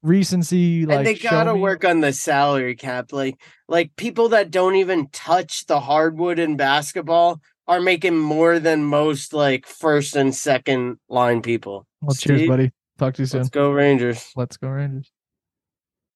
recency 0.04 0.86
like 0.86 1.00
and 1.00 1.08
they 1.08 1.16
gotta 1.16 1.56
work 1.56 1.84
on 1.84 2.02
the 2.02 2.14
salary 2.14 2.76
cap. 2.76 3.12
Like 3.12 3.36
like 3.68 3.96
people 3.96 4.30
that 4.30 4.52
don't 4.52 4.76
even 4.76 5.10
touch 5.10 5.66
the 5.68 5.80
hardwood 5.80 6.40
in 6.40 6.56
basketball 6.56 7.42
are 7.68 7.82
making 7.82 8.18
more 8.18 8.60
than 8.60 8.84
most 8.84 9.34
like 9.34 9.66
first 9.66 10.16
and 10.16 10.34
second 10.34 10.98
line 11.10 11.42
people. 11.42 11.86
Well, 12.02 12.16
cheers, 12.16 12.48
buddy. 12.48 12.72
Talk 12.98 13.16
to 13.16 13.24
you 13.24 13.26
soon. 13.26 13.42
Let's 13.42 13.50
go 13.50 13.72
Rangers. 13.72 14.32
Let's 14.36 14.58
go 14.58 14.70
Rangers. 14.70 15.12